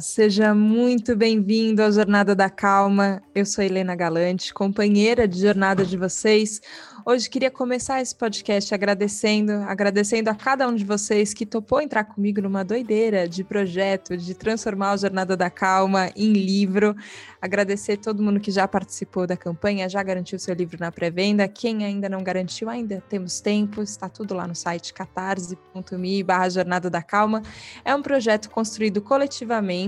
Seja 0.00 0.54
muito 0.54 1.16
bem-vindo 1.16 1.82
à 1.82 1.90
Jornada 1.90 2.34
da 2.34 2.50
Calma. 2.50 3.22
Eu 3.34 3.46
sou 3.46 3.62
Helena 3.62 3.94
Galante, 3.94 4.52
companheira 4.52 5.26
de 5.26 5.40
jornada 5.40 5.84
de 5.84 5.96
vocês. 5.96 6.60
Hoje 7.08 7.30
queria 7.30 7.52
começar 7.52 8.02
esse 8.02 8.16
podcast 8.16 8.74
agradecendo, 8.74 9.52
agradecendo 9.68 10.28
a 10.28 10.34
cada 10.34 10.66
um 10.66 10.74
de 10.74 10.84
vocês 10.84 11.32
que 11.32 11.46
topou 11.46 11.80
entrar 11.80 12.02
comigo 12.02 12.42
numa 12.42 12.64
doideira 12.64 13.28
de 13.28 13.44
projeto 13.44 14.16
de 14.16 14.34
transformar 14.34 14.90
a 14.90 14.96
Jornada 14.96 15.36
da 15.36 15.48
Calma 15.48 16.10
em 16.16 16.32
livro. 16.32 16.96
Agradecer 17.40 17.98
todo 17.98 18.24
mundo 18.24 18.40
que 18.40 18.50
já 18.50 18.66
participou 18.66 19.24
da 19.24 19.36
campanha, 19.36 19.88
já 19.88 20.02
garantiu 20.02 20.36
seu 20.36 20.52
livro 20.52 20.78
na 20.80 20.90
pré-venda. 20.90 21.46
Quem 21.46 21.84
ainda 21.84 22.08
não 22.08 22.24
garantiu, 22.24 22.68
ainda 22.68 23.00
temos 23.08 23.40
tempo, 23.40 23.82
está 23.82 24.08
tudo 24.08 24.34
lá 24.34 24.48
no 24.48 24.54
site 24.56 24.92
catarse.me 24.92 26.22
barra 26.24 26.48
Jornada 26.48 26.90
da 26.90 27.02
Calma. 27.02 27.40
É 27.84 27.94
um 27.94 28.02
projeto 28.02 28.50
construído 28.50 29.00
coletivamente 29.00 29.85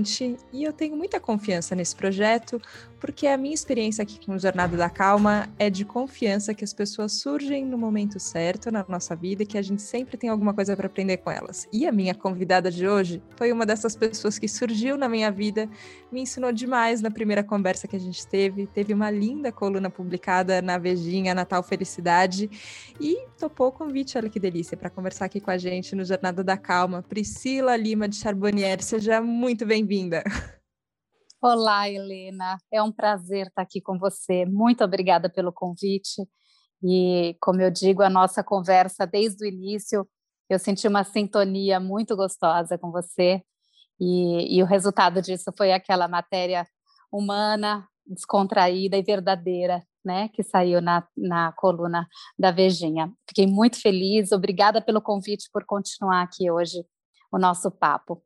e 0.51 0.63
eu 0.63 0.73
tenho 0.73 0.95
muita 0.95 1.19
confiança 1.19 1.75
nesse 1.75 1.95
projeto, 1.95 2.61
porque 2.99 3.27
a 3.27 3.37
minha 3.37 3.53
experiência 3.53 4.01
aqui 4.01 4.19
com 4.25 4.37
Jornada 4.37 4.75
da 4.75 4.89
Calma 4.89 5.47
é 5.57 5.69
de 5.69 5.85
confiança 5.85 6.53
que 6.53 6.63
as 6.63 6.73
pessoas 6.73 7.13
surgem 7.13 7.65
no 7.65 7.77
momento 7.77 8.19
certo 8.19 8.71
na 8.71 8.85
nossa 8.87 9.15
vida 9.15 9.43
e 9.43 9.45
que 9.45 9.57
a 9.57 9.61
gente 9.61 9.81
sempre 9.81 10.17
tem 10.17 10.29
alguma 10.29 10.53
coisa 10.53 10.75
para 10.75 10.87
aprender 10.87 11.17
com 11.17 11.31
elas. 11.31 11.67
E 11.71 11.87
a 11.87 11.91
minha 11.91 12.13
convidada 12.13 12.69
de 12.69 12.87
hoje 12.87 13.21
foi 13.35 13.51
uma 13.51 13.65
dessas 13.65 13.95
pessoas 13.95 14.37
que 14.37 14.47
surgiu 14.47 14.97
na 14.97 15.07
minha 15.07 15.31
vida, 15.31 15.69
me 16.11 16.21
ensinou 16.21 16.51
demais 16.51 17.01
na 17.01 17.09
primeira 17.09 17.43
conversa 17.43 17.87
que 17.87 17.95
a 17.95 17.99
gente 17.99 18.27
teve, 18.27 18.67
teve 18.67 18.93
uma 18.93 19.09
linda 19.09 19.51
coluna 19.51 19.89
publicada 19.89 20.61
na 20.61 20.77
Vejinha 20.77 21.33
Natal 21.33 21.63
Felicidade 21.63 22.49
e 22.99 23.25
topou 23.37 23.67
o 23.67 23.71
convite, 23.71 24.17
olha 24.17 24.29
que 24.29 24.39
delícia, 24.39 24.75
para 24.75 24.89
conversar 24.89 25.25
aqui 25.25 25.39
com 25.39 25.51
a 25.51 25.57
gente 25.57 25.95
no 25.95 26.03
Jornada 26.03 26.43
da 26.43 26.57
Calma. 26.57 27.01
Priscila 27.01 27.75
Lima 27.75 28.07
de 28.07 28.17
Charbonnier, 28.17 28.83
seja 28.83 29.21
muito 29.21 29.65
bem-vinda. 29.65 30.23
Olá, 31.41 31.89
Helena. 31.89 32.57
É 32.69 32.83
um 32.83 32.91
prazer 32.91 33.47
estar 33.47 33.61
aqui 33.61 33.79
com 33.79 33.97
você. 33.97 34.45
Muito 34.45 34.83
obrigada 34.83 35.29
pelo 35.29 35.53
convite. 35.53 36.27
E, 36.83 37.37
como 37.41 37.61
eu 37.61 37.71
digo, 37.71 38.01
a 38.03 38.09
nossa 38.09 38.43
conversa 38.43 39.07
desde 39.07 39.45
o 39.45 39.47
início, 39.47 40.05
eu 40.49 40.59
senti 40.59 40.85
uma 40.85 41.05
sintonia 41.05 41.79
muito 41.79 42.13
gostosa 42.17 42.77
com 42.77 42.91
você. 42.91 43.41
E, 43.97 44.57
e 44.57 44.61
o 44.61 44.65
resultado 44.65 45.21
disso 45.21 45.49
foi 45.57 45.71
aquela 45.71 46.09
matéria 46.09 46.67
humana, 47.09 47.87
descontraída 48.05 48.97
e 48.97 49.03
verdadeira, 49.03 49.81
né, 50.03 50.27
que 50.29 50.43
saiu 50.43 50.81
na, 50.81 51.07
na 51.15 51.53
coluna 51.53 52.05
da 52.37 52.51
Vejinha. 52.51 53.13
Fiquei 53.27 53.47
muito 53.47 53.81
feliz. 53.81 54.33
Obrigada 54.33 54.81
pelo 54.81 55.01
convite 55.01 55.49
por 55.53 55.65
continuar 55.65 56.21
aqui 56.23 56.51
hoje 56.51 56.83
o 57.31 57.39
nosso 57.39 57.71
papo. 57.71 58.21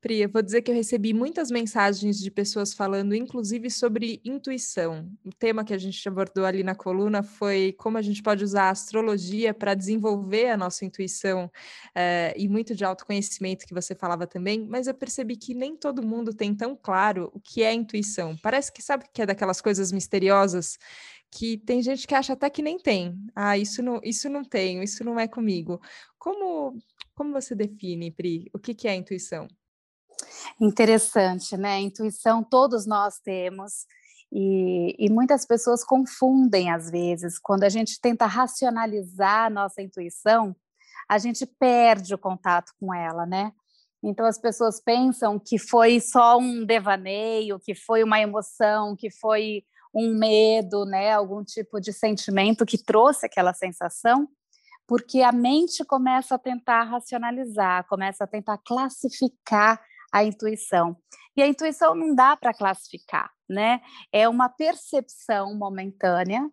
Pri, 0.00 0.22
eu 0.22 0.30
vou 0.30 0.40
dizer 0.40 0.62
que 0.62 0.70
eu 0.70 0.74
recebi 0.74 1.12
muitas 1.12 1.50
mensagens 1.50 2.18
de 2.18 2.30
pessoas 2.30 2.72
falando, 2.72 3.14
inclusive, 3.14 3.70
sobre 3.70 4.18
intuição. 4.24 5.06
O 5.22 5.30
tema 5.30 5.62
que 5.62 5.74
a 5.74 5.78
gente 5.78 6.08
abordou 6.08 6.46
ali 6.46 6.62
na 6.62 6.74
coluna 6.74 7.22
foi 7.22 7.74
como 7.76 7.98
a 7.98 8.02
gente 8.02 8.22
pode 8.22 8.42
usar 8.42 8.64
a 8.64 8.70
astrologia 8.70 9.52
para 9.52 9.74
desenvolver 9.74 10.48
a 10.48 10.56
nossa 10.56 10.86
intuição 10.86 11.50
eh, 11.94 12.32
e 12.34 12.48
muito 12.48 12.74
de 12.74 12.82
autoconhecimento 12.82 13.66
que 13.66 13.74
você 13.74 13.94
falava 13.94 14.26
também, 14.26 14.66
mas 14.66 14.86
eu 14.86 14.94
percebi 14.94 15.36
que 15.36 15.52
nem 15.54 15.76
todo 15.76 16.02
mundo 16.02 16.32
tem 16.32 16.54
tão 16.54 16.74
claro 16.74 17.30
o 17.34 17.38
que 17.40 17.62
é 17.62 17.74
intuição. 17.74 18.34
Parece 18.42 18.72
que 18.72 18.82
sabe 18.82 19.04
que 19.12 19.20
é 19.20 19.26
daquelas 19.26 19.60
coisas 19.60 19.92
misteriosas 19.92 20.78
que 21.30 21.58
tem 21.58 21.82
gente 21.82 22.06
que 22.06 22.14
acha 22.14 22.32
até 22.32 22.48
que 22.48 22.62
nem 22.62 22.78
tem. 22.78 23.14
Ah, 23.36 23.58
isso 23.58 23.82
não, 23.82 24.00
isso 24.02 24.30
não 24.30 24.44
tenho, 24.44 24.82
isso 24.82 25.04
não 25.04 25.20
é 25.20 25.28
comigo. 25.28 25.78
Como, 26.18 26.78
como 27.14 27.32
você 27.32 27.54
define, 27.54 28.10
Pri, 28.10 28.50
o 28.54 28.58
que, 28.58 28.74
que 28.74 28.88
é 28.88 28.94
intuição? 28.94 29.46
Interessante, 30.60 31.56
né? 31.56 31.80
Intuição 31.80 32.42
todos 32.42 32.86
nós 32.86 33.18
temos. 33.18 33.86
E, 34.32 34.94
e, 34.98 35.10
muitas 35.10 35.44
pessoas 35.44 35.82
confundem 35.82 36.70
às 36.70 36.88
vezes, 36.88 37.38
quando 37.38 37.64
a 37.64 37.68
gente 37.68 38.00
tenta 38.00 38.26
racionalizar 38.26 39.46
a 39.46 39.50
nossa 39.50 39.82
intuição, 39.82 40.54
a 41.08 41.18
gente 41.18 41.44
perde 41.44 42.14
o 42.14 42.18
contato 42.18 42.72
com 42.78 42.94
ela, 42.94 43.26
né? 43.26 43.52
Então 44.02 44.24
as 44.24 44.38
pessoas 44.38 44.80
pensam 44.80 45.38
que 45.38 45.58
foi 45.58 46.00
só 46.00 46.38
um 46.38 46.64
devaneio, 46.64 47.58
que 47.58 47.74
foi 47.74 48.02
uma 48.04 48.20
emoção, 48.20 48.94
que 48.96 49.10
foi 49.10 49.64
um 49.92 50.16
medo, 50.16 50.84
né? 50.84 51.12
Algum 51.12 51.42
tipo 51.42 51.80
de 51.80 51.92
sentimento 51.92 52.64
que 52.64 52.78
trouxe 52.78 53.26
aquela 53.26 53.52
sensação, 53.52 54.28
porque 54.86 55.22
a 55.22 55.32
mente 55.32 55.84
começa 55.84 56.36
a 56.36 56.38
tentar 56.38 56.84
racionalizar, 56.84 57.86
começa 57.88 58.24
a 58.24 58.26
tentar 58.26 58.58
classificar 58.58 59.80
a 60.12 60.24
intuição. 60.24 60.96
E 61.36 61.42
a 61.42 61.46
intuição 61.46 61.94
não 61.94 62.14
dá 62.14 62.36
para 62.36 62.54
classificar, 62.54 63.30
né? 63.48 63.80
É 64.12 64.28
uma 64.28 64.48
percepção 64.48 65.54
momentânea 65.56 66.50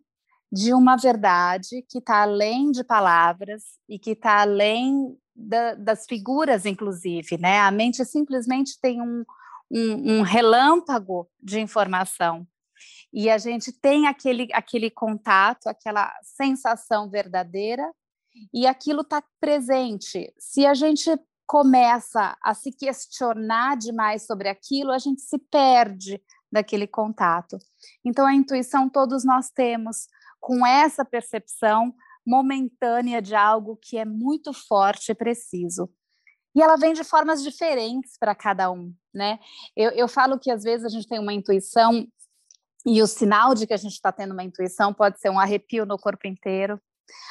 de 0.52 0.74
uma 0.74 0.96
verdade 0.96 1.84
que 1.90 1.98
está 1.98 2.22
além 2.22 2.72
de 2.72 2.84
palavras 2.84 3.64
e 3.90 4.00
que 4.00 4.12
está 4.12 4.42
além 4.42 5.18
da, 5.36 5.76
das 5.76 6.06
figuras, 6.06 6.66
inclusive, 6.66 7.38
né? 7.38 7.60
A 7.60 7.72
mente 7.72 8.04
simplesmente 8.06 8.80
tem 8.80 9.02
um, 9.02 9.26
um, 9.70 10.20
um 10.20 10.22
relâmpago 10.22 11.28
de 11.42 11.60
informação 11.60 12.48
e 13.12 13.30
a 13.30 13.38
gente 13.38 13.72
tem 13.72 14.08
aquele, 14.08 14.48
aquele 14.54 14.90
contato, 14.90 15.68
aquela 15.68 16.14
sensação 16.24 17.10
verdadeira 17.10 17.92
e 18.54 18.68
aquilo 18.68 19.02
está 19.02 19.24
presente. 19.40 20.34
Se 20.38 20.66
a 20.66 20.74
gente 20.74 21.10
começa 21.48 22.38
a 22.44 22.54
se 22.54 22.72
questionar 22.72 23.78
demais 23.78 24.26
sobre 24.26 24.50
aquilo, 24.50 24.92
a 24.92 25.00
gente 25.00 25.22
se 25.22 25.40
perde 25.40 26.22
daquele 26.52 26.86
contato. 26.86 27.58
Então, 28.06 28.26
a 28.26 28.34
intuição 28.34 28.90
todos 28.90 29.24
nós 29.24 29.50
temos, 29.50 30.08
com 30.40 30.66
essa 30.66 31.06
percepção 31.06 31.94
momentânea 32.26 33.22
de 33.22 33.34
algo 33.34 33.78
que 33.82 33.98
é 33.98 34.04
muito 34.04 34.52
forte 34.52 35.12
e 35.12 35.16
preciso. 35.16 35.90
E 36.54 36.62
ela 36.62 36.76
vem 36.76 36.94
de 36.94 37.04
formas 37.04 37.42
diferentes 37.42 38.18
para 38.20 38.36
cada 38.36 38.70
um, 38.70 38.94
né? 39.14 39.40
Eu, 39.76 39.92
eu 39.92 40.08
falo 40.08 40.40
que 40.40 40.52
às 40.52 40.64
vezes 40.64 40.86
a 40.86 40.90
gente 40.90 41.08
tem 41.08 41.20
uma 41.20 41.34
intuição 41.34 42.06
e 42.86 43.02
o 43.02 43.08
sinal 43.08 43.54
de 43.54 43.68
que 43.68 43.74
a 43.74 43.78
gente 43.78 43.94
está 43.94 44.12
tendo 44.12 44.32
uma 44.34 44.44
intuição 44.44 44.94
pode 44.94 45.20
ser 45.20 45.30
um 45.30 45.40
arrepio 45.40 45.86
no 45.86 45.98
corpo 45.98 46.28
inteiro, 46.28 46.82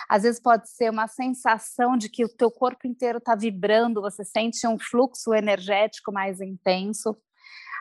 às 0.09 0.23
vezes 0.23 0.41
pode 0.41 0.69
ser 0.71 0.91
uma 0.91 1.09
sensação 1.09 1.97
de 1.97 2.09
que 2.09 2.25
o 2.25 2.29
teu 2.29 2.51
corpo 2.51 2.87
inteiro 2.87 3.19
está 3.19 3.35
vibrando, 3.35 4.01
você 4.01 4.25
sente 4.25 4.67
um 4.67 4.79
fluxo 4.79 5.35
energético 5.35 6.13
mais 6.13 6.41
intenso. 6.41 7.17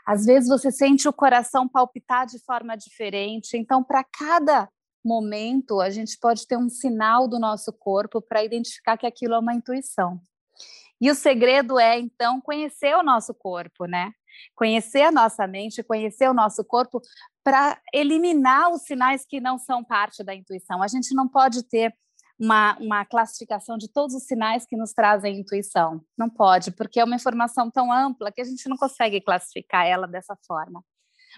Às 0.05 0.25
vezes 0.25 0.49
você 0.49 0.71
sente 0.71 1.07
o 1.07 1.13
coração 1.13 1.67
palpitar 1.67 2.25
de 2.25 2.39
forma 2.39 2.75
diferente. 2.77 3.57
Então, 3.57 3.83
para 3.83 4.03
cada 4.03 4.69
momento, 5.03 5.79
a 5.79 5.89
gente 5.89 6.17
pode 6.19 6.47
ter 6.47 6.57
um 6.57 6.69
sinal 6.69 7.27
do 7.27 7.39
nosso 7.39 7.71
corpo 7.73 8.21
para 8.21 8.43
identificar 8.43 8.97
que 8.97 9.05
aquilo 9.05 9.35
é 9.35 9.39
uma 9.39 9.53
intuição. 9.53 10.19
E 10.99 11.11
o 11.11 11.15
segredo 11.15 11.79
é, 11.79 11.99
então, 11.99 12.39
conhecer 12.39 12.95
o 12.95 13.03
nosso 13.03 13.33
corpo, 13.33 13.85
né? 13.85 14.11
Conhecer 14.55 15.01
a 15.01 15.11
nossa 15.11 15.45
mente, 15.47 15.83
conhecer 15.83 16.29
o 16.29 16.33
nosso 16.33 16.63
corpo 16.63 17.01
para 17.43 17.79
eliminar 17.93 18.71
os 18.71 18.83
sinais 18.83 19.25
que 19.25 19.39
não 19.39 19.57
são 19.57 19.83
parte 19.83 20.23
da 20.23 20.33
intuição. 20.33 20.81
A 20.81 20.87
gente 20.87 21.13
não 21.13 21.27
pode 21.27 21.63
ter 21.63 21.93
uma, 22.39 22.77
uma 22.79 23.05
classificação 23.05 23.77
de 23.77 23.87
todos 23.91 24.15
os 24.15 24.23
sinais 24.23 24.65
que 24.65 24.75
nos 24.75 24.93
trazem 24.93 25.39
intuição. 25.39 26.01
Não 26.17 26.29
pode, 26.29 26.71
porque 26.71 26.99
é 26.99 27.03
uma 27.03 27.15
informação 27.15 27.71
tão 27.71 27.91
ampla 27.91 28.31
que 28.31 28.41
a 28.41 28.45
gente 28.45 28.67
não 28.67 28.77
consegue 28.77 29.21
classificar 29.21 29.85
ela 29.85 30.07
dessa 30.07 30.37
forma. 30.45 30.83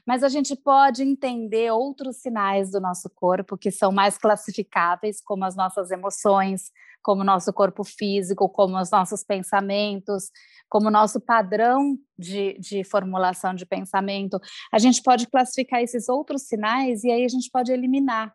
Mas 0.06 0.24
a 0.24 0.30
gente 0.30 0.56
pode 0.56 1.04
entender 1.04 1.72
outros 1.72 2.18
sinais 2.18 2.72
do 2.72 2.80
nosso 2.80 3.10
corpo 3.10 3.58
que 3.58 3.72
são 3.72 3.92
mais 3.92 4.18
classificáveis, 4.18 5.22
como 5.22 5.46
as 5.46 5.56
nossas 5.56 5.92
emoções, 5.92 6.72
como 7.02 7.22
o 7.22 7.26
nosso 7.26 7.54
corpo 7.54 7.84
físico, 7.84 8.50
como 8.50 8.80
os 8.80 8.92
nossos 8.92 9.24
pensamentos, 9.24 10.30
como 10.70 10.88
o 10.88 10.92
nosso 10.92 11.20
padrão 11.22 11.98
de, 12.18 12.58
de 12.60 12.84
formulação 12.84 13.54
de 13.54 13.66
pensamento. 13.66 14.40
A 14.74 14.80
gente 14.80 15.02
pode 15.02 15.28
classificar 15.28 15.82
esses 15.82 16.10
outros 16.10 16.44
sinais 16.44 17.04
e 17.04 17.12
aí 17.12 17.24
a 17.24 17.30
gente 17.30 17.50
pode 17.50 17.72
eliminar. 17.72 18.34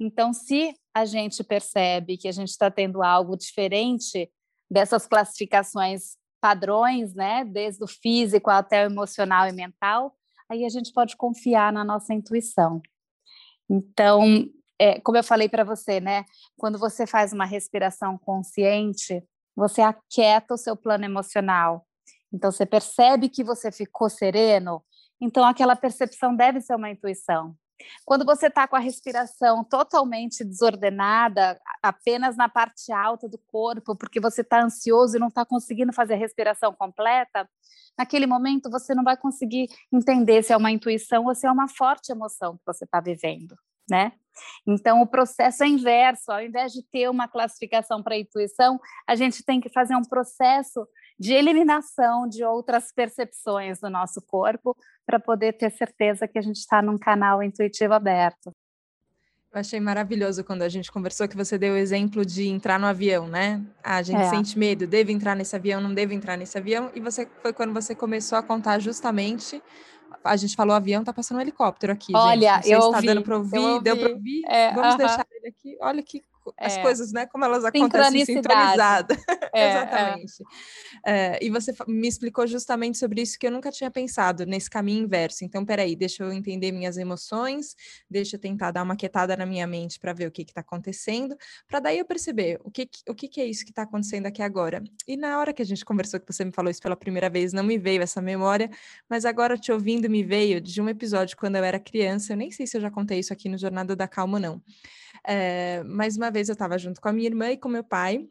Então, 0.00 0.32
se 0.32 0.74
a 0.94 1.04
gente 1.04 1.42
percebe 1.44 2.16
que 2.16 2.28
a 2.28 2.32
gente 2.32 2.48
está 2.48 2.70
tendo 2.70 3.02
algo 3.02 3.36
diferente 3.36 4.30
dessas 4.70 5.06
classificações 5.06 6.16
padrões, 6.40 7.14
né, 7.14 7.44
desde 7.44 7.84
o 7.84 7.86
físico 7.86 8.50
até 8.50 8.82
o 8.82 8.90
emocional 8.90 9.46
e 9.46 9.52
mental, 9.52 10.16
aí 10.52 10.64
a 10.64 10.68
gente 10.68 10.92
pode 10.92 11.16
confiar 11.16 11.72
na 11.72 11.84
nossa 11.84 12.12
intuição. 12.12 12.80
Então, 13.68 14.46
é, 14.78 15.00
como 15.00 15.16
eu 15.16 15.24
falei 15.24 15.48
para 15.48 15.64
você, 15.64 16.00
né? 16.00 16.24
Quando 16.56 16.78
você 16.78 17.06
faz 17.06 17.32
uma 17.32 17.44
respiração 17.44 18.18
consciente, 18.18 19.24
você 19.56 19.80
aquieta 19.80 20.54
o 20.54 20.58
seu 20.58 20.76
plano 20.76 21.04
emocional. 21.04 21.86
Então, 22.32 22.50
você 22.50 22.66
percebe 22.66 23.28
que 23.28 23.42
você 23.42 23.72
ficou 23.72 24.08
sereno. 24.10 24.84
Então, 25.20 25.44
aquela 25.44 25.76
percepção 25.76 26.34
deve 26.36 26.60
ser 26.60 26.74
uma 26.74 26.90
intuição. 26.90 27.54
Quando 28.04 28.24
você 28.24 28.46
está 28.46 28.66
com 28.66 28.76
a 28.76 28.80
respiração 28.80 29.64
totalmente 29.64 30.44
desordenada, 30.44 31.60
apenas 31.82 32.36
na 32.36 32.48
parte 32.48 32.92
alta 32.92 33.28
do 33.28 33.38
corpo, 33.38 33.96
porque 33.96 34.20
você 34.20 34.42
está 34.42 34.62
ansioso 34.62 35.16
e 35.16 35.20
não 35.20 35.28
está 35.28 35.44
conseguindo 35.44 35.92
fazer 35.92 36.14
a 36.14 36.18
respiração 36.18 36.72
completa, 36.72 37.48
naquele 37.98 38.26
momento 38.26 38.70
você 38.70 38.94
não 38.94 39.04
vai 39.04 39.16
conseguir 39.16 39.68
entender 39.92 40.42
se 40.42 40.52
é 40.52 40.56
uma 40.56 40.70
intuição 40.70 41.26
ou 41.26 41.34
se 41.34 41.46
é 41.46 41.50
uma 41.50 41.68
forte 41.68 42.12
emoção 42.12 42.56
que 42.56 42.62
você 42.66 42.84
está 42.84 43.00
vivendo, 43.00 43.56
né? 43.88 44.12
Então, 44.66 45.02
o 45.02 45.06
processo 45.06 45.62
é 45.62 45.68
inverso. 45.68 46.32
Ao 46.32 46.42
invés 46.42 46.72
de 46.72 46.82
ter 46.82 47.08
uma 47.10 47.28
classificação 47.28 48.02
para 48.02 48.16
intuição, 48.16 48.80
a 49.06 49.14
gente 49.14 49.44
tem 49.44 49.60
que 49.60 49.68
fazer 49.68 49.94
um 49.94 50.02
processo 50.02 50.86
de 51.18 51.32
eliminação 51.32 52.28
de 52.28 52.44
outras 52.44 52.92
percepções 52.92 53.80
do 53.80 53.88
nosso 53.90 54.20
corpo 54.22 54.76
para 55.06 55.20
poder 55.20 55.52
ter 55.54 55.70
certeza 55.70 56.28
que 56.28 56.38
a 56.38 56.42
gente 56.42 56.56
está 56.56 56.82
num 56.82 56.98
canal 56.98 57.42
intuitivo 57.42 57.94
aberto. 57.94 58.52
Eu 59.52 59.60
achei 59.60 59.78
maravilhoso 59.78 60.42
quando 60.42 60.62
a 60.62 60.68
gente 60.68 60.90
conversou 60.90 61.28
que 61.28 61.36
você 61.36 61.58
deu 61.58 61.74
o 61.74 61.76
exemplo 61.76 62.24
de 62.24 62.48
entrar 62.48 62.80
no 62.80 62.86
avião, 62.86 63.28
né? 63.28 63.60
Ah, 63.84 63.96
a 63.96 64.02
gente 64.02 64.22
é. 64.22 64.30
sente 64.30 64.58
medo, 64.58 64.86
deve 64.86 65.12
entrar 65.12 65.36
nesse 65.36 65.54
avião, 65.54 65.78
não 65.78 65.92
deve 65.92 66.14
entrar 66.14 66.38
nesse 66.38 66.56
avião. 66.56 66.90
E 66.94 67.00
você 67.00 67.28
foi 67.42 67.52
quando 67.52 67.74
você 67.74 67.94
começou 67.94 68.38
a 68.38 68.42
contar 68.42 68.78
justamente. 68.78 69.62
A 70.24 70.36
gente 70.36 70.56
falou 70.56 70.74
avião, 70.74 71.04
tá 71.04 71.12
passando 71.12 71.36
um 71.36 71.40
helicóptero 71.42 71.92
aqui. 71.92 72.12
Olha, 72.16 72.56
gente. 72.56 72.70
eu 72.70 72.78
está 72.78 72.96
ouvi, 72.96 73.06
dando 73.06 73.22
para 73.22 73.36
ouvir, 73.36 73.82
deu 73.82 73.96
para 73.96 74.08
ouvir. 74.08 74.42
É, 74.46 74.72
Vamos 74.72 74.94
uh 74.94 74.94
-huh. 74.94 74.98
deixar 74.98 75.26
ele 75.30 75.48
aqui. 75.48 75.76
Olha 75.82 76.02
que 76.02 76.22
as 76.58 76.76
é. 76.76 76.82
coisas, 76.82 77.12
né? 77.12 77.26
Como 77.26 77.44
elas 77.44 77.64
acontecem 77.64 78.24
sincronizadas. 78.24 79.18
É, 79.54 79.60
é, 79.60 79.70
Exatamente. 79.70 80.44
É. 81.04 81.44
e 81.44 81.50
você 81.50 81.74
me 81.86 82.08
explicou 82.08 82.46
justamente 82.46 82.96
sobre 82.96 83.20
isso 83.20 83.38
que 83.38 83.46
eu 83.46 83.50
nunca 83.50 83.70
tinha 83.70 83.90
pensado, 83.90 84.46
nesse 84.46 84.70
caminho 84.70 85.04
inverso. 85.04 85.44
Então, 85.44 85.62
peraí, 85.62 85.94
deixa 85.94 86.22
eu 86.22 86.32
entender 86.32 86.72
minhas 86.72 86.96
emoções, 86.96 87.76
deixa 88.08 88.36
eu 88.36 88.40
tentar 88.40 88.70
dar 88.70 88.82
uma 88.82 88.96
quietada 88.96 89.36
na 89.36 89.44
minha 89.44 89.66
mente 89.66 89.98
para 89.98 90.14
ver 90.14 90.26
o 90.26 90.30
que 90.30 90.40
está 90.40 90.62
acontecendo, 90.62 91.36
para 91.68 91.80
daí 91.80 91.98
eu 91.98 92.06
perceber 92.06 92.60
o 92.64 92.70
que, 92.70 92.88
o 93.06 93.14
que, 93.14 93.28
que 93.28 93.40
é 93.42 93.44
isso 93.44 93.62
que 93.62 93.72
está 93.72 93.82
acontecendo 93.82 94.24
aqui 94.26 94.42
agora. 94.42 94.82
E 95.06 95.18
na 95.18 95.38
hora 95.38 95.52
que 95.52 95.60
a 95.60 95.66
gente 95.66 95.84
conversou, 95.84 96.18
que 96.18 96.32
você 96.32 96.44
me 96.44 96.52
falou 96.52 96.70
isso 96.70 96.80
pela 96.80 96.96
primeira 96.96 97.28
vez, 97.28 97.52
não 97.52 97.62
me 97.62 97.76
veio 97.76 98.00
essa 98.00 98.22
memória, 98.22 98.70
mas 99.08 99.26
agora 99.26 99.58
te 99.58 99.70
ouvindo 99.70 100.08
me 100.08 100.22
veio 100.22 100.62
de 100.62 100.80
um 100.80 100.88
episódio 100.88 101.36
quando 101.36 101.56
eu 101.56 101.64
era 101.64 101.78
criança, 101.78 102.32
eu 102.32 102.36
nem 102.38 102.50
sei 102.50 102.66
se 102.66 102.76
eu 102.76 102.80
já 102.80 102.90
contei 102.90 103.18
isso 103.18 103.32
aqui 103.32 103.50
no 103.50 103.58
Jornada 103.58 103.94
da 103.94 104.08
Calma, 104.08 104.40
não. 104.40 104.62
É, 105.26 105.82
mais 105.84 106.16
uma 106.16 106.30
vez 106.30 106.48
eu 106.48 106.54
estava 106.54 106.78
junto 106.78 107.00
com 107.00 107.08
a 107.08 107.12
minha 107.12 107.28
irmã 107.28 107.50
e 107.50 107.56
com 107.56 107.68
meu 107.68 107.84
pai. 107.84 108.26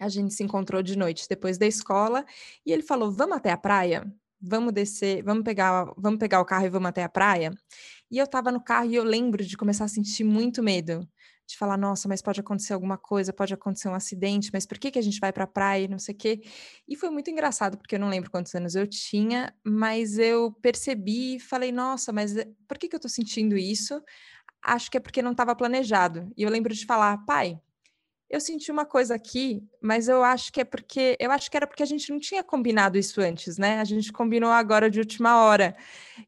A 0.00 0.08
gente 0.08 0.34
se 0.34 0.42
encontrou 0.42 0.82
de 0.82 0.96
noite 0.96 1.26
depois 1.28 1.58
da 1.58 1.66
escola 1.66 2.24
e 2.66 2.72
ele 2.72 2.82
falou: 2.82 3.10
"Vamos 3.12 3.36
até 3.36 3.50
a 3.50 3.56
praia? 3.58 4.04
Vamos 4.40 4.72
descer, 4.72 5.22
vamos 5.22 5.44
pegar, 5.44 5.92
vamos 5.98 6.18
pegar 6.18 6.40
o 6.40 6.44
carro 6.44 6.66
e 6.66 6.70
vamos 6.70 6.88
até 6.88 7.02
a 7.04 7.08
praia?" 7.08 7.52
E 8.10 8.18
eu 8.18 8.24
estava 8.24 8.52
no 8.52 8.62
carro 8.62 8.86
e 8.90 8.94
eu 8.96 9.04
lembro 9.04 9.44
de 9.44 9.56
começar 9.56 9.84
a 9.84 9.88
sentir 9.88 10.24
muito 10.24 10.62
medo 10.62 11.08
de 11.50 11.56
falar, 11.58 11.76
nossa, 11.76 12.08
mas 12.08 12.22
pode 12.22 12.40
acontecer 12.40 12.72
alguma 12.72 12.96
coisa, 12.96 13.32
pode 13.32 13.52
acontecer 13.52 13.88
um 13.88 13.94
acidente, 13.94 14.50
mas 14.52 14.64
por 14.66 14.78
que, 14.78 14.90
que 14.90 14.98
a 14.98 15.02
gente 15.02 15.18
vai 15.18 15.32
para 15.32 15.44
a 15.44 15.46
praia, 15.48 15.88
não 15.88 15.98
sei 15.98 16.14
o 16.14 16.18
quê. 16.18 16.40
E 16.88 16.96
foi 16.96 17.10
muito 17.10 17.28
engraçado, 17.28 17.76
porque 17.76 17.96
eu 17.96 17.98
não 18.00 18.08
lembro 18.08 18.30
quantos 18.30 18.54
anos 18.54 18.76
eu 18.76 18.86
tinha, 18.86 19.52
mas 19.64 20.16
eu 20.18 20.52
percebi 20.62 21.36
e 21.36 21.40
falei, 21.40 21.72
nossa, 21.72 22.12
mas 22.12 22.34
por 22.68 22.78
que, 22.78 22.88
que 22.88 22.94
eu 22.94 22.98
estou 22.98 23.10
sentindo 23.10 23.56
isso? 23.58 24.00
Acho 24.62 24.90
que 24.90 24.96
é 24.96 25.00
porque 25.00 25.22
não 25.22 25.32
estava 25.32 25.54
planejado. 25.54 26.32
E 26.36 26.42
eu 26.42 26.50
lembro 26.50 26.74
de 26.74 26.86
falar, 26.86 27.24
pai, 27.24 27.60
eu 28.30 28.40
senti 28.40 28.70
uma 28.70 28.84
coisa 28.84 29.16
aqui, 29.16 29.60
mas 29.82 30.08
eu 30.08 30.22
acho 30.22 30.52
que 30.52 30.60
é 30.60 30.64
porque 30.64 31.16
eu 31.18 31.32
acho 31.32 31.50
que 31.50 31.56
era 31.56 31.66
porque 31.66 31.82
a 31.82 31.86
gente 31.86 32.10
não 32.10 32.20
tinha 32.20 32.44
combinado 32.44 32.96
isso 32.96 33.20
antes, 33.20 33.58
né? 33.58 33.80
A 33.80 33.84
gente 33.84 34.12
combinou 34.12 34.50
agora 34.50 34.88
de 34.88 35.00
última 35.00 35.42
hora. 35.42 35.76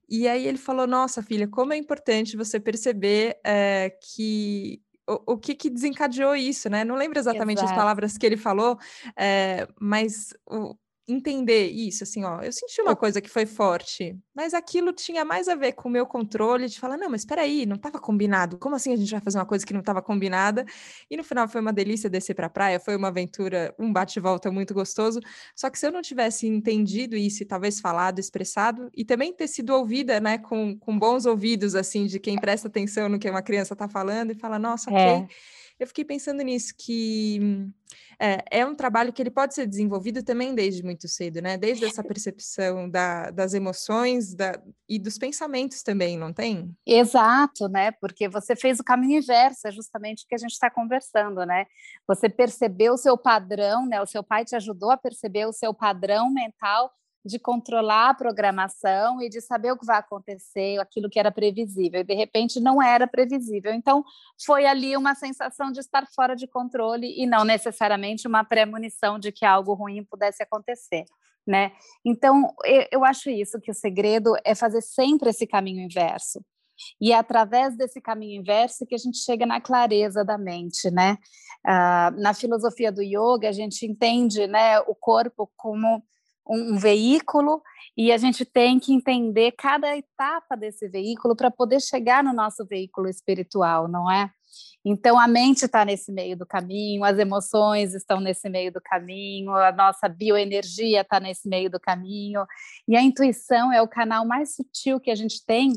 E 0.09 0.27
aí 0.27 0.47
ele 0.47 0.59
falou: 0.59 0.87
Nossa, 0.87 1.23
filha, 1.23 1.47
como 1.47 1.73
é 1.73 1.77
importante 1.77 2.37
você 2.37 2.59
perceber 2.59 3.39
é, 3.45 3.97
que 4.03 4.83
o, 5.09 5.35
o 5.35 5.39
que, 5.39 5.55
que, 5.55 5.71
desencadeou 5.71 6.35
isso, 6.35 6.69
né? 6.69 6.85
Não 6.85 6.97
lembro 6.97 7.21
exatamente 7.21 7.59
Exato. 7.59 7.73
as 7.73 7.77
palavras 7.77 8.19
que 8.19 8.27
ele 8.27 8.37
falou, 8.37 8.79
é, 9.17 9.69
mas 9.81 10.35
o, 10.45 10.75
entender 11.07 11.67
isso, 11.69 12.05
assim, 12.05 12.25
ó, 12.25 12.41
eu 12.43 12.53
senti 12.53 12.81
uma 12.81 12.95
coisa 12.95 13.21
que 13.21 13.29
foi 13.29 13.45
forte, 13.45 14.17
mas 14.35 14.55
aquilo 14.55 14.93
tinha 14.93 15.25
mais 15.25 15.49
a 15.49 15.55
ver 15.57 15.73
com 15.73 15.89
o 15.89 15.93
meu 15.93 16.07
controle 16.07 16.69
de 16.69 16.79
falar, 16.79 16.97
não, 16.97 17.11
mas 17.11 17.23
espera 17.23 17.43
aí, 17.43 17.67
não 17.67 17.77
estava 17.77 17.99
combinado. 17.99 18.57
Como 18.59 18.77
assim 18.77 18.93
a 18.93 18.97
gente 18.97 19.11
vai 19.11 19.21
fazer 19.21 19.39
uma 19.39 19.47
coisa 19.47 19.67
que 19.67 19.73
não 19.73 19.81
estava 19.81 20.01
combinada? 20.01 20.65
E 21.11 21.17
no 21.17 21.25
final 21.25 21.49
foi 21.49 21.61
uma 21.61 21.73
delícia 21.73 22.09
descer 22.09 22.35
para 22.35 22.47
a 22.47 22.51
praia, 22.51 22.79
foi 22.79 22.95
uma 22.97 23.09
aventura, 23.09 23.75
um 23.79 23.93
bate-volta 23.93 24.51
muito 24.51 24.73
gostoso. 24.73 25.19
Só 25.57 25.69
que 25.69 25.79
se 25.79 25.87
eu 25.87 25.93
não 25.93 26.03
tivesse 26.03 26.47
entendido 26.47 27.17
isso 27.17 27.43
e 27.43 27.47
talvez 27.47 27.81
falado, 27.81 28.21
expressado 28.21 28.89
e 28.95 29.05
também 29.05 29.33
ter 29.33 29.49
sido 29.49 29.71
ouvida, 29.71 30.21
né, 30.21 30.39
com, 30.39 30.79
com 30.79 30.97
bons 30.99 31.27
ouvidos 31.27 31.75
assim 31.75 32.07
de 32.07 32.21
quem 32.21 32.39
presta 32.39 32.69
atenção 32.69 33.09
no 33.09 33.19
que 33.19 33.29
uma 33.29 33.43
criança 33.43 33.75
está 33.75 33.89
falando 33.89 34.31
e 34.31 34.35
fala, 34.35 34.59
nossa, 34.59 34.89
OK. 34.91 35.27
Eu 35.83 35.87
fiquei 35.89 36.05
pensando 36.05 36.43
nisso, 36.43 36.73
que 36.79 37.41
é, 38.17 38.61
é, 38.61 38.65
um 38.65 38.73
trabalho 38.73 39.13
que 39.13 39.21
ele 39.21 39.33
pode 39.33 39.53
ser 39.53 39.67
desenvolvido 39.67 40.23
também 40.23 40.55
desde 40.55 40.81
muito 40.85 41.09
cedo, 41.09 41.43
né? 41.43 41.57
Desde 41.57 41.85
essa 41.85 42.05
percepção 42.05 42.89
da, 42.89 43.33
das 43.33 43.53
emoções 43.53 44.33
da, 44.33 44.63
e 44.89 44.97
dos 44.97 45.19
pensamentos 45.19 45.83
também, 45.83 46.17
não 46.17 46.33
tem? 46.33 46.73
Exato, 46.87 47.69
né? 47.69 47.91
Porque 48.01 48.29
você 48.29 48.55
fez 48.55 48.79
o 48.79 48.85
caminho 48.85 49.19
inverso, 49.19 49.67
é 49.67 49.73
justamente 49.73 50.23
o 50.25 50.29
que 50.29 50.37
a 50.37 50.39
gente 50.39 50.53
está 50.53 50.71
conversando, 50.71 51.45
né? 51.45 51.67
Você 52.07 52.29
percebeu 52.29 52.95
o 52.95 52.99
seu 52.99 53.19
padrão, 53.19 53.85
né? 53.85 54.01
O 54.01 54.07
seu 54.07 54.23
pai 54.23 54.45
te 54.45 54.55
ajudou 54.55 54.93
a 54.93 54.97
perceber 54.97 55.47
o 55.47 55.53
seu 55.53 55.75
padrão 55.75 56.31
mental 56.33 56.93
de 57.25 57.39
controlar 57.39 58.11
a 58.11 58.15
programação 58.15 59.23
e 59.23 59.29
de 59.29 59.41
saber 59.41 59.73
o 59.73 59.79
que 59.79 59.87
vai 59.87 59.99
acontecer, 59.99 60.79
aquilo 60.81 61.09
que 61.09 61.19
era 61.19 61.31
previsível, 61.31 62.01
e 62.01 62.05
de 62.05 62.15
repente 62.15 62.61
não 62.61 62.83
era 62.83 63.07
previsível. 63.07 63.73
Então, 63.73 64.05
foi 64.45 64.67
ali 64.67 64.97
uma 64.97 65.15
sensação 65.15 65.71
de 65.71 65.81
estar 65.81 66.07
fora 66.15 66.35
de 66.35 66.47
controle 66.47 67.15
e 67.17 67.27
não 67.27 67.45
necessariamente 67.45 68.27
uma 68.27 68.45
premonição 68.45 69.19
de 69.19 69.31
que 69.31 69.45
algo 69.45 69.75
ruim 69.75 70.05
pudesse 70.05 70.43
acontecer. 70.43 71.05
Né? 71.47 71.73
Então, 72.05 72.53
eu, 72.91 73.05
acho 73.05 73.29
isso, 73.29 73.61
que 73.61 73.71
o 73.71 73.75
segredo 73.75 74.35
é 74.45 74.55
fazer 74.55 74.81
sempre 74.81 75.31
esse 75.31 75.47
caminho 75.47 75.85
inverso. 75.85 76.41
E 77.01 77.13
é 77.13 77.17
através 77.17 77.77
desse 77.77 78.01
caminho 78.01 78.41
inverso 78.41 78.87
que 78.87 78.95
a 78.95 78.99
gente 78.99 79.19
chega 79.19 79.47
na 79.47 79.61
clareza 79.61 80.25
da 80.25 80.39
mente, 80.39 80.91
né? 80.91 81.17
Ah, 81.65 82.13
na 82.17 82.35
filosofia 82.35 82.91
do 82.91 83.03
yoga, 83.03 83.49
a 83.49 83.53
gente 83.53 83.87
entende 83.87 84.47
né, 84.49 84.81
o 84.81 84.95
corpo 84.95 85.51
como 85.57 86.03
um, 86.49 86.75
um 86.75 86.79
veículo 86.79 87.63
e 87.97 88.11
a 88.11 88.17
gente 88.17 88.45
tem 88.45 88.79
que 88.79 88.93
entender 88.93 89.53
cada 89.53 89.97
etapa 89.97 90.57
desse 90.57 90.89
veículo 90.89 91.37
para 91.37 91.51
poder 91.51 91.81
chegar 91.81 92.25
no 92.25 92.33
nosso 92.33 92.67
veículo 92.67 93.09
espiritual, 93.09 93.89
não 93.89 94.11
é? 94.11 94.31
Então, 94.85 95.19
a 95.19 95.29
mente 95.29 95.65
está 95.65 95.85
nesse 95.85 96.11
meio 96.11 96.37
do 96.37 96.45
caminho, 96.45 97.05
as 97.05 97.19
emoções 97.19 97.95
estão 97.95 98.21
nesse 98.21 98.49
meio 98.49 98.73
do 98.73 98.81
caminho, 98.81 99.53
a 99.55 99.71
nossa 99.71 100.09
bioenergia 100.09 101.03
está 101.03 101.21
nesse 101.21 101.49
meio 101.49 101.71
do 101.71 101.79
caminho, 101.79 102.45
e 102.89 102.97
a 102.97 103.03
intuição 103.03 103.73
é 103.73 103.81
o 103.81 103.89
canal 103.89 104.27
mais 104.27 104.55
sutil 104.55 104.99
que 104.99 105.11
a 105.11 105.15
gente 105.15 105.45
tem 105.47 105.73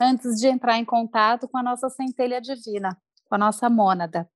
antes 0.00 0.40
de 0.40 0.48
entrar 0.48 0.76
em 0.76 0.84
contato 0.84 1.48
com 1.48 1.58
a 1.58 1.62
nossa 1.62 1.88
centelha 1.88 2.40
divina, 2.40 2.96
com 3.28 3.34
a 3.36 3.38
nossa 3.38 3.70
mônada. 3.70 4.28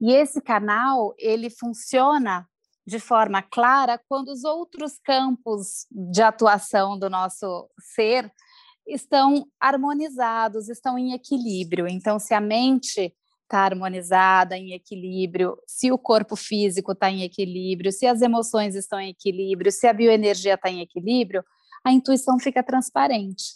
E 0.00 0.12
esse 0.12 0.40
canal, 0.40 1.14
ele 1.18 1.48
funciona 1.48 2.46
de 2.86 3.00
forma 3.00 3.42
clara 3.42 4.00
quando 4.08 4.28
os 4.28 4.44
outros 4.44 4.98
campos 5.02 5.86
de 5.90 6.22
atuação 6.22 6.98
do 6.98 7.10
nosso 7.10 7.68
ser 7.94 8.30
estão 8.86 9.46
harmonizados, 9.60 10.68
estão 10.68 10.96
em 10.96 11.12
equilíbrio. 11.12 11.88
Então, 11.88 12.18
se 12.20 12.32
a 12.32 12.40
mente 12.40 13.12
está 13.42 13.60
harmonizada, 13.60 14.56
em 14.56 14.72
equilíbrio, 14.72 15.56
se 15.66 15.90
o 15.90 15.98
corpo 15.98 16.36
físico 16.36 16.92
está 16.92 17.10
em 17.10 17.22
equilíbrio, 17.22 17.90
se 17.90 18.06
as 18.06 18.22
emoções 18.22 18.74
estão 18.74 19.00
em 19.00 19.10
equilíbrio, 19.10 19.72
se 19.72 19.86
a 19.86 19.92
bioenergia 19.92 20.54
está 20.54 20.70
em 20.70 20.80
equilíbrio, 20.80 21.44
a 21.84 21.92
intuição 21.92 22.38
fica 22.38 22.62
transparente. 22.62 23.54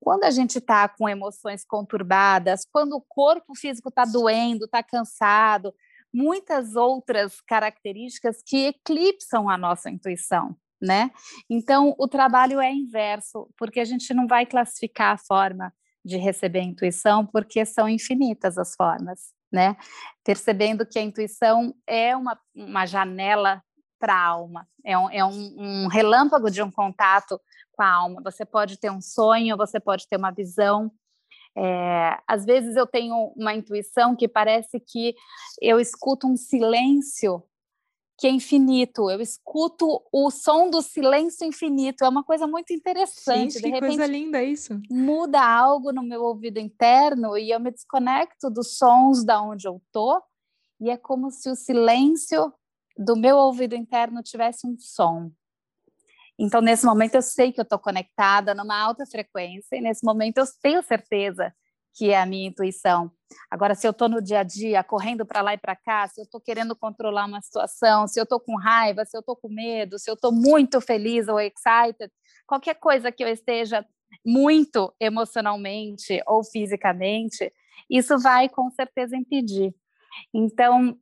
Quando 0.00 0.24
a 0.24 0.30
gente 0.30 0.58
está 0.58 0.88
com 0.88 1.08
emoções 1.08 1.64
conturbadas, 1.64 2.66
quando 2.70 2.92
o 2.94 3.04
corpo 3.08 3.54
físico 3.56 3.88
está 3.88 4.04
doendo, 4.04 4.66
está 4.66 4.82
cansado, 4.82 5.72
muitas 6.12 6.76
outras 6.76 7.40
características 7.40 8.42
que 8.44 8.66
eclipsam 8.66 9.48
a 9.48 9.56
nossa 9.56 9.90
intuição, 9.90 10.56
né? 10.80 11.10
Então, 11.48 11.94
o 11.98 12.08
trabalho 12.08 12.60
é 12.60 12.72
inverso, 12.72 13.48
porque 13.56 13.80
a 13.80 13.84
gente 13.84 14.12
não 14.12 14.26
vai 14.26 14.44
classificar 14.44 15.14
a 15.14 15.18
forma 15.18 15.72
de 16.04 16.16
receber 16.16 16.60
a 16.60 16.64
intuição, 16.64 17.24
porque 17.24 17.64
são 17.64 17.88
infinitas 17.88 18.58
as 18.58 18.74
formas, 18.74 19.32
né? 19.50 19.76
Percebendo 20.24 20.84
que 20.84 20.98
a 20.98 21.02
intuição 21.02 21.74
é 21.86 22.16
uma, 22.16 22.38
uma 22.54 22.84
janela 22.86 23.62
para 23.98 24.14
a 24.14 24.26
alma, 24.26 24.66
é, 24.84 24.98
um, 24.98 25.10
é 25.10 25.24
um, 25.24 25.54
um 25.56 25.86
relâmpago 25.86 26.50
de 26.50 26.60
um 26.60 26.70
contato 26.70 27.40
com 27.70 27.82
a 27.82 27.88
alma. 27.88 28.20
Você 28.24 28.44
pode 28.44 28.76
ter 28.76 28.90
um 28.90 29.00
sonho, 29.00 29.56
você 29.56 29.78
pode 29.78 30.08
ter 30.08 30.16
uma 30.16 30.32
visão, 30.32 30.90
é, 31.56 32.18
às 32.26 32.44
vezes 32.44 32.76
eu 32.76 32.86
tenho 32.86 33.32
uma 33.36 33.54
intuição 33.54 34.16
que 34.16 34.26
parece 34.26 34.80
que 34.80 35.14
eu 35.60 35.78
escuto 35.78 36.26
um 36.26 36.36
silêncio 36.36 37.42
que 38.18 38.26
é 38.26 38.30
infinito. 38.30 39.10
Eu 39.10 39.20
escuto 39.20 40.00
o 40.12 40.30
som 40.30 40.70
do 40.70 40.80
silêncio 40.80 41.46
infinito. 41.46 42.04
É 42.04 42.08
uma 42.08 42.22
coisa 42.22 42.46
muito 42.46 42.72
interessante. 42.72 43.58
Gente, 43.58 43.62
que 43.62 43.80
coisa 43.80 44.06
linda 44.06 44.42
isso. 44.42 44.80
Muda 44.90 45.42
algo 45.44 45.92
no 45.92 46.02
meu 46.02 46.22
ouvido 46.22 46.58
interno 46.58 47.36
e 47.36 47.50
eu 47.50 47.58
me 47.58 47.70
desconecto 47.70 48.48
dos 48.48 48.76
sons 48.76 49.24
da 49.24 49.42
onde 49.42 49.66
eu 49.66 49.82
tô. 49.90 50.22
E 50.80 50.88
é 50.88 50.96
como 50.96 51.30
se 51.30 51.50
o 51.50 51.56
silêncio 51.56 52.52
do 52.96 53.16
meu 53.16 53.36
ouvido 53.36 53.74
interno 53.74 54.22
tivesse 54.22 54.66
um 54.66 54.76
som. 54.78 55.30
Então, 56.44 56.60
nesse 56.60 56.84
momento, 56.84 57.14
eu 57.14 57.22
sei 57.22 57.52
que 57.52 57.60
eu 57.60 57.62
estou 57.62 57.78
conectada 57.78 58.52
numa 58.52 58.76
alta 58.76 59.06
frequência, 59.06 59.76
e 59.76 59.80
nesse 59.80 60.04
momento 60.04 60.38
eu 60.38 60.44
tenho 60.60 60.82
certeza 60.82 61.54
que 61.94 62.10
é 62.10 62.20
a 62.20 62.26
minha 62.26 62.48
intuição. 62.48 63.12
Agora, 63.48 63.76
se 63.76 63.86
eu 63.86 63.92
estou 63.92 64.08
no 64.08 64.20
dia 64.20 64.40
a 64.40 64.42
dia, 64.42 64.82
correndo 64.82 65.24
para 65.24 65.40
lá 65.40 65.54
e 65.54 65.58
para 65.58 65.76
cá, 65.76 66.08
se 66.08 66.20
eu 66.20 66.24
estou 66.24 66.40
querendo 66.40 66.74
controlar 66.74 67.26
uma 67.26 67.40
situação, 67.40 68.08
se 68.08 68.18
eu 68.18 68.24
estou 68.24 68.40
com 68.40 68.56
raiva, 68.56 69.04
se 69.04 69.16
eu 69.16 69.20
estou 69.20 69.36
com 69.36 69.48
medo, 69.48 70.00
se 70.00 70.10
eu 70.10 70.14
estou 70.14 70.32
muito 70.32 70.80
feliz 70.80 71.28
ou 71.28 71.38
excited, 71.38 72.10
qualquer 72.44 72.74
coisa 72.74 73.12
que 73.12 73.22
eu 73.22 73.28
esteja 73.28 73.86
muito 74.26 74.92
emocionalmente 74.98 76.20
ou 76.26 76.42
fisicamente, 76.42 77.52
isso 77.88 78.18
vai 78.18 78.48
com 78.48 78.68
certeza 78.68 79.16
impedir. 79.16 79.72
Então, 80.34 80.98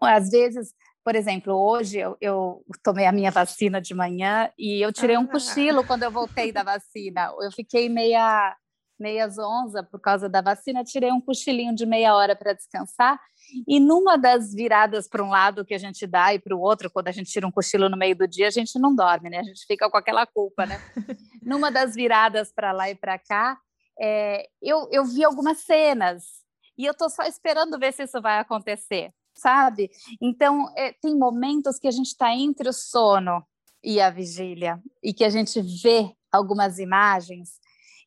às 0.00 0.30
vezes, 0.30 0.72
por 1.04 1.14
exemplo, 1.14 1.54
hoje 1.54 1.98
eu, 1.98 2.16
eu, 2.20 2.64
tomei 2.82 3.06
a 3.06 3.12
minha 3.12 3.30
vacina 3.30 3.80
de 3.80 3.94
manhã 3.94 4.50
e 4.58 4.80
eu 4.80 4.92
tirei 4.92 5.16
um 5.16 5.24
ah. 5.24 5.28
cochilo 5.28 5.84
quando 5.84 6.04
eu 6.04 6.10
voltei 6.10 6.52
da 6.52 6.62
vacina. 6.62 7.32
Eu 7.40 7.50
fiquei 7.52 7.88
meia 7.88 8.56
meia 9.02 9.28
zonza 9.28 9.82
por 9.82 10.00
causa 10.00 10.28
da 10.28 10.40
vacina, 10.40 10.84
tirei 10.84 11.10
um 11.10 11.20
cochilinho 11.20 11.74
de 11.74 11.84
meia 11.84 12.14
hora 12.14 12.36
para 12.36 12.52
descansar. 12.52 13.18
E 13.66 13.80
numa 13.80 14.16
das 14.16 14.54
viradas 14.54 15.08
para 15.08 15.24
um 15.24 15.28
lado 15.28 15.64
que 15.64 15.74
a 15.74 15.78
gente 15.78 16.06
dá 16.06 16.32
e 16.32 16.38
para 16.38 16.54
o 16.54 16.60
outro, 16.60 16.88
quando 16.88 17.08
a 17.08 17.12
gente 17.12 17.30
tira 17.30 17.46
um 17.46 17.50
cochilo 17.50 17.88
no 17.88 17.96
meio 17.96 18.16
do 18.16 18.28
dia, 18.28 18.46
a 18.46 18.50
gente 18.50 18.78
não 18.78 18.94
dorme, 18.94 19.28
né? 19.28 19.40
A 19.40 19.42
gente 19.42 19.66
fica 19.66 19.90
com 19.90 19.96
aquela 19.96 20.24
culpa, 20.24 20.64
né? 20.64 20.80
numa 21.42 21.70
das 21.70 21.94
viradas 21.94 22.52
para 22.52 22.70
lá 22.70 22.88
e 22.88 22.94
para 22.94 23.18
cá, 23.18 23.58
é, 24.00 24.46
eu, 24.62 24.88
eu 24.92 25.04
vi 25.04 25.24
algumas 25.24 25.58
cenas 25.58 26.22
e 26.78 26.86
eu 26.86 26.92
estou 26.92 27.10
só 27.10 27.24
esperando 27.24 27.78
ver 27.78 27.92
se 27.92 28.04
isso 28.04 28.22
vai 28.22 28.38
acontecer, 28.38 29.12
sabe? 29.34 29.90
Então, 30.20 30.72
é, 30.76 30.92
tem 30.92 31.16
momentos 31.16 31.78
que 31.78 31.88
a 31.88 31.90
gente 31.90 32.08
está 32.08 32.34
entre 32.34 32.68
o 32.68 32.72
sono 32.72 33.44
e 33.82 34.00
a 34.00 34.10
vigília 34.10 34.80
e 35.02 35.12
que 35.12 35.24
a 35.24 35.30
gente 35.30 35.60
vê 35.82 36.14
algumas 36.30 36.78
imagens 36.78 37.60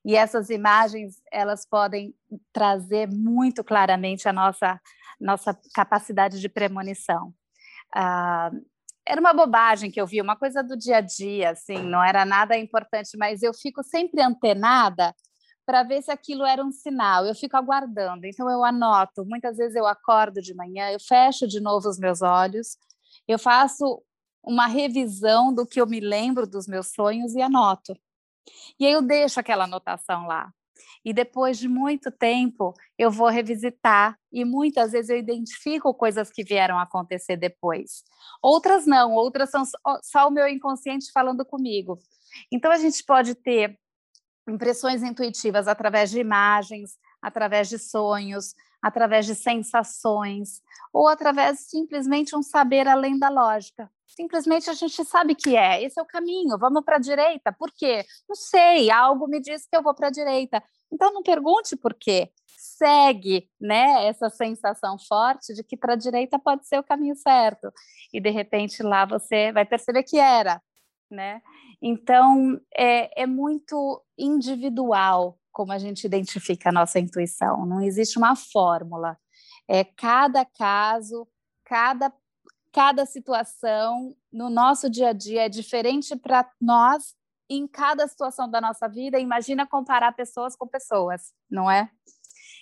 e 0.06 0.16
essas 0.16 0.52
imagens 0.52 1.16
elas 1.32 1.66
podem 1.66 2.14
trazer 2.54 3.10
muito 3.10 3.64
claramente 3.64 4.30
a 4.30 4.34
nossa 4.34 4.80
nossa 5.20 5.58
capacidade 5.74 6.42
de 6.42 6.50
premonição. 6.50 7.34
Ah, 7.94 8.52
era 9.06 9.22
uma 9.22 9.34
bobagem 9.34 9.90
que 9.90 10.02
eu 10.02 10.06
vi, 10.06 10.20
uma 10.22 10.36
coisa 10.36 10.62
do 10.62 10.76
dia 10.76 10.98
a 10.98 11.02
dia, 11.02 11.52
assim, 11.52 11.78
não 11.78 12.04
era 12.04 12.26
nada 12.26 12.58
importante, 12.58 13.18
mas 13.18 13.42
eu 13.42 13.54
fico 13.54 13.84
sempre 13.84 14.22
antenada 14.22 15.16
para 15.66 15.84
ver 15.84 16.02
se 16.02 16.12
aquilo 16.12 16.46
era 16.46 16.64
um 16.64 16.72
sinal. 16.72 17.26
Eu 17.26 17.36
fico 17.36 17.58
aguardando, 17.58 18.26
então 18.26 18.50
eu 18.50 18.64
anoto. 18.64 19.26
Muitas 19.26 19.58
vezes 19.58 19.76
eu 19.76 19.86
acordo 19.86 20.42
de 20.42 20.54
manhã, 20.54 20.92
eu 20.92 21.00
fecho 21.00 21.48
de 21.48 21.60
novo 21.60 21.90
os 21.90 22.00
meus 22.00 22.22
olhos, 22.22 22.78
eu 23.28 23.40
faço 23.40 24.02
uma 24.44 24.68
revisão 24.68 25.54
do 25.54 25.66
que 25.66 25.82
eu 25.82 25.88
me 25.88 26.00
lembro 26.00 26.46
dos 26.46 26.68
meus 26.68 26.94
sonhos 26.94 27.34
e 27.34 27.42
anoto. 27.42 27.98
E 28.80 28.86
aí 28.86 28.92
eu 28.92 29.02
deixo 29.02 29.40
aquela 29.40 29.64
anotação 29.64 30.28
lá. 30.28 30.52
E 31.04 31.14
depois 31.14 31.58
de 31.58 31.68
muito 31.68 32.12
tempo, 32.12 32.74
eu 32.98 33.10
vou 33.10 33.30
revisitar 33.30 34.18
e 34.32 34.44
muitas 34.44 34.92
vezes 34.92 35.10
eu 35.10 35.18
identifico 35.18 35.94
coisas 35.94 36.32
que 36.32 36.44
vieram 36.44 36.80
acontecer 36.80 37.38
depois. 37.38 38.04
Outras 38.42 38.86
não, 38.86 39.14
outras 39.14 39.50
são 39.50 39.64
só 40.04 40.28
o 40.28 40.32
meu 40.32 40.48
inconsciente 40.48 41.12
falando 41.12 41.46
comigo. 41.46 42.00
Então 42.52 42.72
a 42.72 42.78
gente 42.78 43.04
pode 43.04 43.36
ter 43.36 43.80
impressões 44.48 45.04
intuitivas 45.04 45.68
através 45.68 46.10
de 46.12 46.20
imagens, 46.20 46.98
através 47.22 47.70
de 47.70 47.80
sonhos, 47.80 48.54
através 48.82 49.26
de 49.26 49.36
sensações, 49.36 50.62
ou 50.94 51.08
através 51.08 51.62
simplesmente 51.62 52.36
um 52.36 52.44
saber 52.44 52.88
além 52.88 53.18
da 53.18 53.30
lógica 53.30 53.90
simplesmente 54.16 54.70
a 54.70 54.74
gente 54.74 55.04
sabe 55.04 55.36
que 55.36 55.56
é, 55.56 55.84
esse 55.84 56.00
é 56.00 56.02
o 56.02 56.06
caminho, 56.06 56.58
vamos 56.58 56.84
para 56.84 56.96
a 56.96 57.00
direita. 57.00 57.52
Por 57.52 57.72
quê? 57.72 58.06
Não 58.28 58.36
sei, 58.36 58.90
algo 58.90 59.28
me 59.28 59.42
diz 59.42 59.68
que 59.68 59.76
eu 59.76 59.84
vou 59.84 59.94
para 59.94 60.08
a 60.08 60.12
direita. 60.12 60.64
Então 60.92 61.14
não 61.14 61.22
pergunte 61.22 61.76
por 61.76 61.94
quê. 61.94 62.32
Segue, 62.58 63.50
né, 63.60 64.08
essa 64.08 64.30
sensação 64.30 64.98
forte 64.98 65.54
de 65.54 65.64
que 65.64 65.78
para 65.78 65.94
a 65.94 65.98
direita 65.98 66.40
pode 66.40 66.68
ser 66.68 66.80
o 66.80 66.84
caminho 66.84 67.16
certo. 67.16 67.72
E 68.14 68.22
de 68.22 68.30
repente 68.30 68.82
lá 68.82 69.06
você 69.06 69.52
vai 69.52 69.66
perceber 69.66 70.04
que 70.04 70.18
era, 70.18 70.62
né? 71.16 71.42
Então 71.82 72.60
é, 72.78 73.24
é 73.24 73.26
muito 73.26 74.04
individual 74.18 75.40
como 75.52 75.72
a 75.72 75.80
gente 75.80 76.04
identifica 76.06 76.70
a 76.70 76.72
nossa 76.72 77.00
intuição. 77.00 77.66
Não 77.66 77.82
existe 77.82 78.18
uma 78.18 78.36
fórmula. 78.36 79.18
É 79.68 79.84
cada 79.84 80.46
caso, 80.46 81.28
cada 81.64 82.14
cada 82.72 83.06
situação 83.06 84.14
no 84.30 84.50
nosso 84.50 84.90
dia 84.90 85.12
a 85.12 85.14
dia 85.14 85.46
é 85.46 85.50
diferente 85.50 86.14
para 86.14 86.46
nós 86.60 87.16
em 87.50 87.66
cada 87.66 88.06
situação 88.06 88.52
da 88.52 88.60
nossa 88.60 88.86
vida. 88.90 89.18
Imagina 89.18 89.66
comparar 89.66 90.12
pessoas 90.12 90.58
com 90.58 90.68
pessoas, 90.68 91.32
não 91.50 91.72
é? 91.72 91.90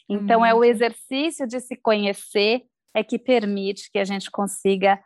Então, 0.07 0.41
uhum. 0.41 0.45
é 0.45 0.53
o 0.53 0.57
uhum. 0.57 0.63
exercício 0.65 1.47
de 1.47 1.59
se 1.59 1.75
conhecer 1.75 2.63
é 2.93 3.03
que 3.03 3.17
permite 3.17 3.89
que 3.91 3.97
a 3.97 4.05
gente 4.05 4.29
consiga 4.29 5.03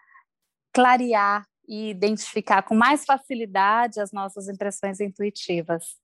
clarear 0.73 1.47
e 1.67 1.89
identificar 1.89 2.63
com 2.63 2.75
mais 2.75 3.03
facilidade 3.05 3.99
as 3.99 4.11
nossas 4.11 4.47
impressões 4.47 4.99
intuitivas. 4.99 5.97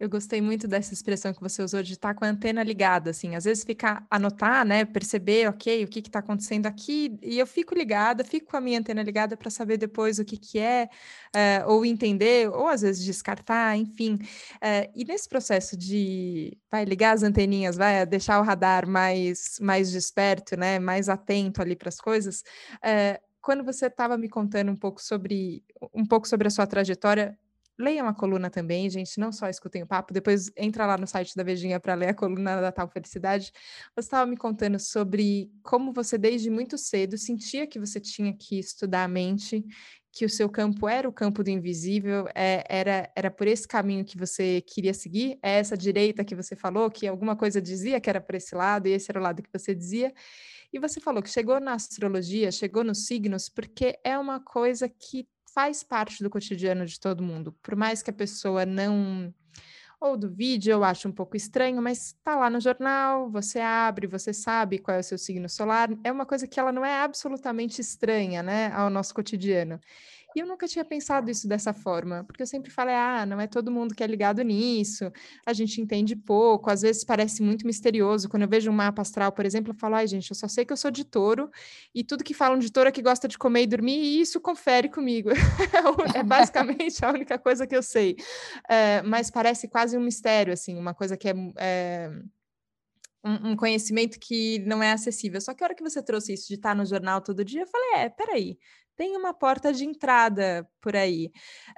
Eu 0.00 0.08
gostei 0.08 0.40
muito 0.40 0.66
dessa 0.66 0.94
expressão 0.94 1.34
que 1.34 1.42
você 1.42 1.62
usou 1.62 1.82
de 1.82 1.92
estar 1.92 2.14
com 2.14 2.24
a 2.24 2.28
antena 2.28 2.62
ligada, 2.62 3.10
assim, 3.10 3.36
às 3.36 3.44
vezes 3.44 3.62
ficar, 3.62 4.06
anotar, 4.10 4.64
né, 4.64 4.82
perceber, 4.82 5.46
ok, 5.46 5.84
o 5.84 5.88
que 5.88 5.98
está 5.98 6.20
acontecendo 6.20 6.64
aqui, 6.64 7.18
e 7.22 7.38
eu 7.38 7.46
fico 7.46 7.74
ligada, 7.74 8.24
fico 8.24 8.50
com 8.50 8.56
a 8.56 8.62
minha 8.62 8.78
antena 8.78 9.02
ligada 9.02 9.36
para 9.36 9.50
saber 9.50 9.76
depois 9.76 10.18
o 10.18 10.24
que, 10.24 10.38
que 10.38 10.58
é, 10.58 10.88
uh, 11.36 11.70
ou 11.70 11.84
entender, 11.84 12.48
ou 12.48 12.66
às 12.66 12.80
vezes 12.80 13.04
descartar, 13.04 13.76
enfim. 13.76 14.14
Uh, 14.14 14.90
e 14.96 15.04
nesse 15.04 15.28
processo 15.28 15.76
de, 15.76 16.56
vai 16.70 16.86
ligar 16.86 17.14
as 17.14 17.22
anteninhas, 17.22 17.76
vai 17.76 18.06
deixar 18.06 18.40
o 18.40 18.42
radar 18.42 18.88
mais, 18.88 19.58
mais 19.60 19.92
desperto, 19.92 20.56
né, 20.56 20.78
mais 20.78 21.10
atento 21.10 21.60
ali 21.60 21.76
para 21.76 21.90
as 21.90 22.00
coisas, 22.00 22.42
uh, 22.76 23.29
quando 23.40 23.64
você 23.64 23.86
estava 23.86 24.16
me 24.18 24.28
contando 24.28 24.70
um 24.70 24.76
pouco 24.76 25.02
sobre 25.02 25.64
um 25.94 26.04
pouco 26.06 26.28
sobre 26.28 26.48
a 26.48 26.50
sua 26.50 26.66
trajetória, 26.66 27.38
Leiam 27.80 28.06
a 28.06 28.14
coluna 28.14 28.50
também, 28.50 28.90
gente, 28.90 29.18
não 29.18 29.32
só 29.32 29.48
escutem 29.48 29.82
o 29.82 29.86
papo, 29.86 30.12
depois 30.12 30.50
entra 30.54 30.84
lá 30.84 30.98
no 30.98 31.06
site 31.06 31.34
da 31.34 31.42
Vejinha 31.42 31.80
para 31.80 31.94
ler 31.94 32.08
a 32.08 32.14
coluna 32.14 32.60
da 32.60 32.70
Tal 32.70 32.86
Felicidade. 32.88 33.50
Você 33.96 34.00
estava 34.06 34.26
me 34.26 34.36
contando 34.36 34.78
sobre 34.78 35.50
como 35.62 35.90
você, 35.90 36.18
desde 36.18 36.50
muito 36.50 36.76
cedo, 36.76 37.16
sentia 37.16 37.66
que 37.66 37.80
você 37.80 37.98
tinha 37.98 38.34
que 38.34 38.58
estudar 38.58 39.04
a 39.04 39.08
mente, 39.08 39.64
que 40.12 40.26
o 40.26 40.28
seu 40.28 40.48
campo 40.48 40.88
era 40.88 41.08
o 41.08 41.12
campo 41.12 41.42
do 41.42 41.48
invisível, 41.48 42.26
é, 42.34 42.64
era, 42.68 43.10
era 43.16 43.30
por 43.30 43.46
esse 43.46 43.66
caminho 43.66 44.04
que 44.04 44.18
você 44.18 44.60
queria 44.60 44.92
seguir, 44.92 45.38
é 45.42 45.52
essa 45.52 45.76
direita 45.76 46.24
que 46.24 46.34
você 46.34 46.54
falou, 46.54 46.90
que 46.90 47.06
alguma 47.06 47.34
coisa 47.34 47.62
dizia 47.62 48.00
que 48.00 48.10
era 48.10 48.20
por 48.20 48.34
esse 48.34 48.54
lado, 48.54 48.88
e 48.88 48.92
esse 48.92 49.10
era 49.10 49.18
o 49.18 49.22
lado 49.22 49.42
que 49.42 49.50
você 49.50 49.74
dizia. 49.74 50.12
E 50.72 50.78
você 50.78 51.00
falou 51.00 51.22
que 51.22 51.30
chegou 51.30 51.60
na 51.60 51.74
astrologia, 51.74 52.52
chegou 52.52 52.84
nos 52.84 53.06
signos, 53.06 53.48
porque 53.48 53.98
é 54.04 54.16
uma 54.18 54.40
coisa 54.40 54.88
que 54.88 55.26
faz 55.52 55.82
parte 55.82 56.22
do 56.22 56.30
cotidiano 56.30 56.86
de 56.86 56.98
todo 56.98 57.22
mundo. 57.22 57.52
Por 57.62 57.74
mais 57.74 58.02
que 58.02 58.10
a 58.10 58.14
pessoa 58.14 58.64
não 58.64 59.34
ou 60.00 60.16
do 60.16 60.30
vídeo, 60.30 60.72
eu 60.72 60.82
acho 60.82 61.06
um 61.08 61.12
pouco 61.12 61.36
estranho, 61.36 61.82
mas 61.82 62.06
está 62.06 62.34
lá 62.34 62.48
no 62.48 62.58
jornal, 62.58 63.30
você 63.30 63.60
abre, 63.60 64.06
você 64.06 64.32
sabe 64.32 64.78
qual 64.78 64.96
é 64.96 65.00
o 65.00 65.04
seu 65.04 65.18
signo 65.18 65.46
solar, 65.46 65.90
é 66.02 66.10
uma 66.10 66.24
coisa 66.24 66.46
que 66.46 66.58
ela 66.58 66.72
não 66.72 66.82
é 66.84 67.02
absolutamente 67.02 67.82
estranha, 67.82 68.42
né, 68.42 68.72
ao 68.72 68.88
nosso 68.88 69.14
cotidiano. 69.14 69.78
E 70.34 70.40
eu 70.40 70.46
nunca 70.46 70.66
tinha 70.68 70.84
pensado 70.84 71.30
isso 71.30 71.48
dessa 71.48 71.72
forma, 71.72 72.24
porque 72.24 72.42
eu 72.42 72.46
sempre 72.46 72.70
falei, 72.70 72.94
ah, 72.94 73.26
não 73.26 73.40
é 73.40 73.46
todo 73.46 73.70
mundo 73.70 73.94
que 73.94 74.02
é 74.02 74.06
ligado 74.06 74.42
nisso, 74.42 75.10
a 75.44 75.52
gente 75.52 75.80
entende 75.80 76.14
pouco, 76.14 76.70
às 76.70 76.82
vezes 76.82 77.02
parece 77.04 77.42
muito 77.42 77.66
misterioso. 77.66 78.28
Quando 78.28 78.42
eu 78.42 78.48
vejo 78.48 78.70
um 78.70 78.74
mapa 78.74 79.02
astral, 79.02 79.32
por 79.32 79.44
exemplo, 79.44 79.72
eu 79.72 79.78
falo, 79.78 79.96
ai, 79.96 80.06
gente, 80.06 80.30
eu 80.30 80.36
só 80.36 80.46
sei 80.46 80.64
que 80.64 80.72
eu 80.72 80.76
sou 80.76 80.90
de 80.90 81.04
touro, 81.04 81.50
e 81.94 82.04
tudo 82.04 82.22
que 82.22 82.32
falam 82.32 82.58
de 82.58 82.70
touro 82.70 82.88
é 82.88 82.92
que 82.92 83.02
gosta 83.02 83.26
de 83.26 83.36
comer 83.36 83.62
e 83.62 83.66
dormir, 83.66 83.98
e 83.98 84.20
isso 84.20 84.40
confere 84.40 84.88
comigo. 84.88 85.30
é 86.14 86.22
basicamente 86.22 87.04
a 87.04 87.10
única 87.10 87.38
coisa 87.38 87.66
que 87.66 87.76
eu 87.76 87.82
sei. 87.82 88.16
É, 88.68 89.02
mas 89.02 89.30
parece 89.30 89.68
quase 89.68 89.96
um 89.96 90.00
mistério, 90.00 90.52
assim, 90.52 90.78
uma 90.78 90.94
coisa 90.94 91.16
que 91.16 91.28
é, 91.28 91.34
é 91.56 92.10
um, 93.24 93.50
um, 93.50 93.56
conhecimento 93.56 94.18
que 94.18 94.60
não 94.60 94.82
é 94.82 94.92
acessível. 94.92 95.40
Só 95.40 95.54
que 95.54 95.62
a 95.62 95.66
hora 95.66 95.74
que 95.74 95.82
você 95.82 96.02
trouxe 96.02 96.34
isso 96.34 96.48
de 96.48 96.54
estar 96.54 96.74
no 96.74 96.86
jornal 96.86 97.20
todo 97.20 97.44
dia, 97.44 97.62
eu 97.62 97.66
falei, 97.66 98.04
é, 98.04 98.08
peraí, 98.08 98.58
tem 99.00 99.16
uma 99.16 99.32
porta 99.32 99.72
de 99.72 99.82
entrada 99.86 100.68
por 100.78 100.94
aí. 100.94 101.30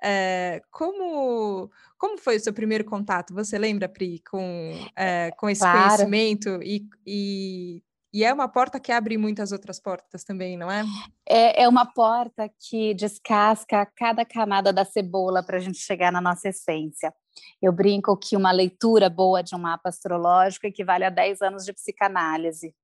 É, 0.03 0.61
como, 0.73 1.71
como 1.97 2.19
foi 2.19 2.37
o 2.37 2.41
seu 2.41 2.53
primeiro 2.53 2.85
contato? 2.85 3.33
Você 3.33 3.57
lembra, 3.57 3.89
Pri, 3.89 4.21
com, 4.29 4.73
é, 4.97 5.31
com 5.37 5.49
esse 5.49 5.61
claro. 5.61 5.87
conhecimento 5.87 6.61
e, 6.65 6.85
e, 7.07 7.83
E 8.13 8.25
é 8.25 8.33
uma 8.33 8.49
porta 8.49 8.81
que 8.81 8.91
abre 8.91 9.17
muitas 9.17 9.53
outras 9.53 9.79
portas 9.79 10.25
também, 10.25 10.57
não 10.57 10.69
é? 10.69 10.83
É, 11.25 11.63
é 11.63 11.69
uma 11.69 11.87
porta 11.87 12.51
que 12.59 12.93
descasca 12.93 13.87
cada 13.97 14.25
camada 14.25 14.73
da 14.73 14.85
cebola 14.85 15.45
para 15.45 15.59
a 15.59 15.61
gente 15.61 15.79
chegar 15.79 16.11
na 16.11 16.21
nossa 16.21 16.49
essência. 16.49 17.15
Eu 17.63 17.73
brinco 17.73 18.17
que 18.17 18.37
uma 18.37 18.51
leitura 18.51 19.09
boa 19.09 19.45
de 19.45 19.55
um 19.55 19.61
mapa 19.61 19.91
astrológico 19.91 20.67
equivale 20.67 21.05
a 21.05 21.11
10 21.11 21.41
anos 21.41 21.65
de 21.65 21.73
psicanálise. 21.73 22.75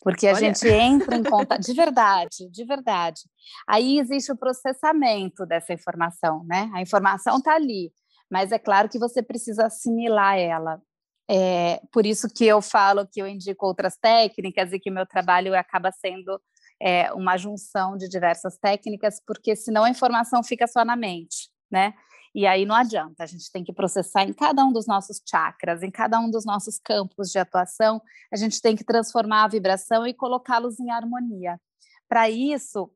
Porque 0.00 0.26
a 0.26 0.34
Olha. 0.34 0.40
gente 0.40 0.68
entra 0.68 1.16
em 1.16 1.22
contato, 1.22 1.60
de 1.60 1.72
verdade, 1.72 2.50
de 2.50 2.64
verdade. 2.64 3.22
Aí 3.66 3.98
existe 3.98 4.32
o 4.32 4.36
processamento 4.36 5.46
dessa 5.46 5.72
informação, 5.72 6.44
né? 6.44 6.70
A 6.74 6.80
informação 6.80 7.38
está 7.38 7.54
ali, 7.54 7.92
mas 8.30 8.52
é 8.52 8.58
claro 8.58 8.88
que 8.88 8.98
você 8.98 9.22
precisa 9.22 9.66
assimilar 9.66 10.38
ela. 10.38 10.80
É, 11.28 11.80
por 11.90 12.04
isso 12.04 12.28
que 12.28 12.44
eu 12.44 12.60
falo 12.60 13.06
que 13.06 13.20
eu 13.20 13.26
indico 13.26 13.66
outras 13.66 13.96
técnicas 13.96 14.72
e 14.72 14.78
que 14.78 14.90
meu 14.90 15.06
trabalho 15.06 15.58
acaba 15.58 15.90
sendo 15.90 16.38
é, 16.80 17.12
uma 17.14 17.36
junção 17.36 17.96
de 17.96 18.08
diversas 18.08 18.58
técnicas, 18.58 19.20
porque 19.26 19.56
senão 19.56 19.84
a 19.84 19.90
informação 19.90 20.42
fica 20.42 20.66
só 20.66 20.84
na 20.84 20.96
mente, 20.96 21.48
né? 21.70 21.94
E 22.34 22.46
aí 22.46 22.66
não 22.66 22.74
adianta, 22.74 23.22
a 23.22 23.26
gente 23.26 23.50
tem 23.52 23.62
que 23.62 23.72
processar 23.72 24.24
em 24.24 24.32
cada 24.32 24.64
um 24.64 24.72
dos 24.72 24.86
nossos 24.86 25.22
chakras, 25.24 25.82
em 25.84 25.90
cada 25.90 26.18
um 26.18 26.28
dos 26.28 26.44
nossos 26.44 26.80
campos 26.80 27.30
de 27.30 27.38
atuação, 27.38 28.02
a 28.32 28.36
gente 28.36 28.60
tem 28.60 28.74
que 28.74 28.82
transformar 28.82 29.44
a 29.44 29.48
vibração 29.48 30.04
e 30.04 30.12
colocá-los 30.12 30.80
em 30.80 30.90
harmonia. 30.90 31.60
Para 32.08 32.28
isso, 32.28 32.90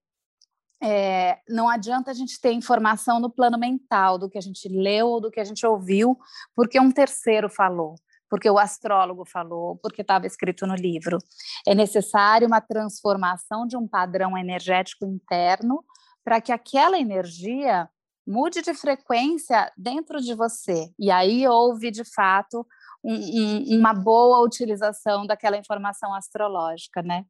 é, 0.83 1.38
não 1.49 1.68
adianta 1.68 2.11
a 2.11 2.14
gente 2.14 2.40
ter 2.40 2.52
informação 2.52 3.21
no 3.21 3.30
plano 3.30 3.57
mental 3.57 4.18
do 4.18 4.28
que 4.28 4.38
a 4.38 4.40
gente 4.40 4.68
leu 4.68 5.07
ou 5.07 5.21
do 5.21 5.30
que 5.30 5.38
a 5.38 5.45
gente 5.45 5.64
ouviu, 5.64 6.18
porque 6.54 6.80
um 6.80 6.90
terceiro 6.90 7.49
falou, 7.49 7.95
porque 8.28 8.50
o 8.50 8.59
astrólogo 8.59 9.25
falou, 9.25 9.76
porque 9.76 10.02
estava 10.02 10.26
escrito 10.26 10.66
no 10.66 10.75
livro. 10.75 11.18
É 11.66 11.76
necessário 11.76 12.49
uma 12.49 12.61
transformação 12.61 13.68
de 13.68 13.76
um 13.76 13.87
padrão 13.87 14.37
energético 14.37 15.04
interno 15.04 15.85
para 16.25 16.40
que 16.40 16.50
aquela 16.50 16.99
energia 16.99 17.88
mude 18.29 18.61
de 18.61 18.75
frequência 18.75 19.73
dentro 19.75 20.21
de 20.21 20.35
você. 20.35 20.93
E 20.99 21.11
aí 21.11 21.49
houve, 21.49 21.91
de 21.91 22.05
fato, 22.05 22.67
um, 23.03 23.15
um, 23.15 23.79
uma 23.79 23.95
boa 23.95 24.45
utilização 24.45 25.27
daquela 25.27 25.57
informação 25.57 26.15
astrológica, 26.15 27.01
né? 27.03 27.25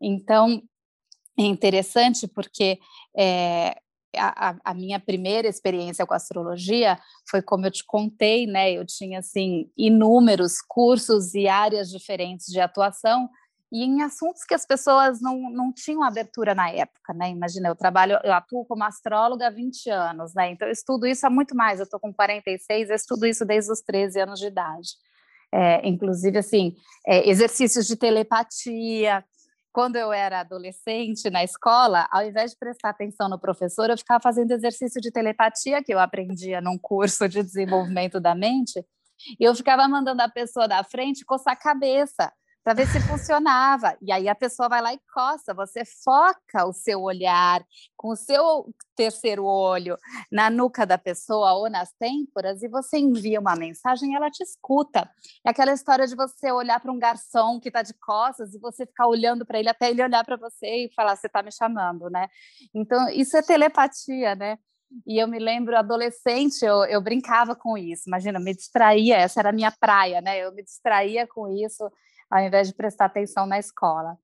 Então, 0.00 0.60
é 1.38 1.44
interessante 1.44 2.26
porque 2.26 2.80
é, 3.16 3.76
a, 4.16 4.56
a, 4.64 4.74
minha 4.74 4.98
primeira 4.98 5.46
experiência 5.46 6.04
com 6.04 6.14
astrologia 6.14 6.98
foi 7.30 7.40
como 7.40 7.66
eu 7.66 7.70
te 7.70 7.84
contei, 7.86 8.44
né? 8.44 8.72
Eu 8.72 8.84
tinha 8.84 9.20
assim 9.20 9.70
inúmeros 9.76 10.60
cursos 10.60 11.32
e 11.34 11.46
áreas 11.46 11.88
diferentes 11.88 12.46
de 12.46 12.58
atuação 12.58 13.28
e 13.74 13.82
em 13.82 14.02
assuntos 14.02 14.44
que 14.44 14.54
as 14.54 14.64
pessoas 14.64 15.20
não, 15.20 15.50
não 15.50 15.72
tinham 15.72 16.04
abertura 16.04 16.54
na 16.54 16.70
época, 16.70 17.12
né? 17.12 17.30
Imagina, 17.30 17.68
eu 17.68 17.74
trabalho, 17.74 18.16
eu 18.22 18.32
atuo 18.32 18.64
como 18.64 18.84
astróloga 18.84 19.48
há 19.48 19.50
20 19.50 19.90
anos, 19.90 20.32
né? 20.32 20.52
Então 20.52 20.68
eu 20.68 20.72
estudo 20.72 21.08
isso 21.08 21.26
há 21.26 21.30
muito 21.30 21.56
mais, 21.56 21.80
eu 21.80 21.82
estou 21.82 21.98
com 21.98 22.14
46, 22.14 22.88
eu 22.88 22.94
estudo 22.94 23.26
isso 23.26 23.44
desde 23.44 23.72
os 23.72 23.80
13 23.80 24.20
anos 24.20 24.38
de 24.38 24.46
idade. 24.46 24.90
É, 25.52 25.88
inclusive, 25.88 26.38
assim, 26.38 26.76
é, 27.04 27.28
exercícios 27.28 27.84
de 27.88 27.96
telepatia. 27.96 29.24
Quando 29.72 29.96
eu 29.96 30.12
era 30.12 30.38
adolescente 30.38 31.28
na 31.28 31.42
escola, 31.42 32.06
ao 32.12 32.22
invés 32.22 32.52
de 32.52 32.56
prestar 32.56 32.90
atenção 32.90 33.28
no 33.28 33.40
professor, 33.40 33.90
eu 33.90 33.98
ficava 33.98 34.20
fazendo 34.22 34.52
exercício 34.52 35.00
de 35.00 35.10
telepatia 35.10 35.82
que 35.82 35.92
eu 35.92 35.98
aprendia 35.98 36.60
num 36.60 36.78
curso 36.78 37.28
de 37.28 37.42
desenvolvimento 37.42 38.20
da 38.20 38.36
mente, 38.36 38.86
e 39.40 39.42
eu 39.42 39.52
ficava 39.52 39.88
mandando 39.88 40.22
a 40.22 40.28
pessoa 40.28 40.68
da 40.68 40.84
frente 40.84 41.24
coçar 41.24 41.54
a 41.54 41.56
cabeça 41.56 42.32
para 42.64 42.72
ver 42.72 42.86
se 42.86 42.98
funcionava. 43.00 43.94
E 44.00 44.10
aí 44.10 44.26
a 44.26 44.34
pessoa 44.34 44.70
vai 44.70 44.80
lá 44.80 44.94
e 44.94 45.00
coça, 45.12 45.52
você 45.52 45.82
foca 45.84 46.64
o 46.66 46.72
seu 46.72 47.02
olhar 47.02 47.62
com 47.94 48.08
o 48.08 48.16
seu 48.16 48.74
terceiro 48.96 49.44
olho 49.44 49.98
na 50.32 50.48
nuca 50.48 50.86
da 50.86 50.96
pessoa 50.96 51.52
ou 51.52 51.68
nas 51.68 51.92
têmporas 51.92 52.62
e 52.62 52.68
você 52.68 52.96
envia 52.96 53.38
uma 53.38 53.54
mensagem 53.54 54.12
e 54.12 54.16
ela 54.16 54.30
te 54.30 54.42
escuta. 54.42 55.08
É 55.46 55.50
aquela 55.50 55.74
história 55.74 56.06
de 56.06 56.16
você 56.16 56.50
olhar 56.50 56.80
para 56.80 56.90
um 56.90 56.98
garçom 56.98 57.60
que 57.60 57.68
está 57.68 57.82
de 57.82 57.92
costas 57.94 58.54
e 58.54 58.58
você 58.58 58.86
ficar 58.86 59.06
olhando 59.08 59.44
para 59.44 59.58
ele 59.58 59.68
até 59.68 59.90
ele 59.90 60.02
olhar 60.02 60.24
para 60.24 60.36
você 60.36 60.86
e 60.86 60.92
falar: 60.94 61.16
Você 61.16 61.26
está 61.26 61.42
me 61.42 61.52
chamando, 61.52 62.08
né? 62.08 62.28
Então, 62.74 63.10
isso 63.10 63.36
é 63.36 63.42
telepatia, 63.42 64.34
né? 64.34 64.56
E 65.06 65.20
eu 65.20 65.26
me 65.26 65.38
lembro, 65.38 65.76
adolescente, 65.76 66.64
eu, 66.64 66.84
eu 66.84 67.00
brincava 67.02 67.54
com 67.54 67.76
isso. 67.76 68.04
Imagina, 68.06 68.38
me 68.38 68.54
distraía, 68.54 69.16
essa 69.16 69.40
era 69.40 69.50
a 69.50 69.52
minha 69.52 69.72
praia, 69.72 70.20
né? 70.20 70.38
Eu 70.38 70.54
me 70.54 70.62
distraía 70.62 71.26
com 71.26 71.48
isso 71.48 71.90
ao 72.34 72.42
invés 72.42 72.66
de 72.66 72.74
prestar 72.74 73.04
atenção 73.04 73.46
na 73.46 73.60
escola. 73.60 74.18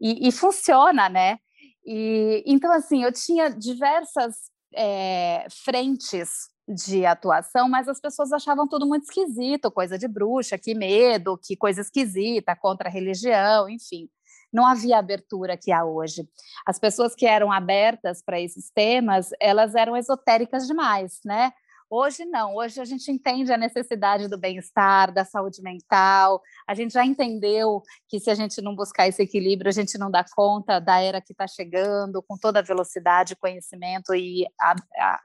E, 0.00 0.28
e 0.28 0.30
funciona, 0.30 1.08
né? 1.08 1.38
E, 1.84 2.44
então, 2.46 2.70
assim, 2.70 3.02
eu 3.02 3.12
tinha 3.12 3.48
diversas 3.50 4.36
é, 4.72 5.46
frentes 5.50 6.48
de 6.68 7.04
atuação, 7.04 7.68
mas 7.68 7.88
as 7.88 8.00
pessoas 8.00 8.32
achavam 8.32 8.68
tudo 8.68 8.86
muito 8.86 9.04
esquisito, 9.04 9.70
coisa 9.70 9.98
de 9.98 10.06
bruxa, 10.06 10.56
que 10.56 10.76
medo, 10.76 11.38
que 11.42 11.56
coisa 11.56 11.80
esquisita, 11.80 12.54
contra 12.54 12.88
a 12.88 12.92
religião, 12.92 13.68
enfim. 13.68 14.08
Não 14.52 14.64
havia 14.64 14.98
abertura 14.98 15.56
que 15.56 15.72
há 15.72 15.84
hoje. 15.84 16.28
As 16.64 16.78
pessoas 16.78 17.16
que 17.16 17.26
eram 17.26 17.50
abertas 17.50 18.22
para 18.22 18.40
esses 18.40 18.70
temas, 18.70 19.30
elas 19.40 19.74
eram 19.74 19.96
esotéricas 19.96 20.68
demais, 20.68 21.18
né? 21.24 21.52
Hoje 21.88 22.24
não, 22.24 22.56
hoje 22.56 22.80
a 22.80 22.84
gente 22.84 23.12
entende 23.12 23.52
a 23.52 23.56
necessidade 23.56 24.26
do 24.26 24.36
bem-estar, 24.36 25.12
da 25.12 25.24
saúde 25.24 25.62
mental, 25.62 26.42
a 26.66 26.74
gente 26.74 26.92
já 26.92 27.04
entendeu 27.04 27.80
que 28.08 28.18
se 28.18 28.28
a 28.28 28.34
gente 28.34 28.60
não 28.60 28.74
buscar 28.74 29.06
esse 29.06 29.22
equilíbrio, 29.22 29.68
a 29.68 29.72
gente 29.72 29.96
não 29.96 30.10
dá 30.10 30.24
conta 30.34 30.80
da 30.80 31.00
era 31.00 31.20
que 31.20 31.32
está 31.32 31.46
chegando, 31.46 32.20
com 32.24 32.36
toda 32.36 32.58
a 32.58 32.62
velocidade, 32.62 33.36
conhecimento 33.36 34.12
e 34.16 34.44
a, 34.60 34.74
a, 34.98 35.20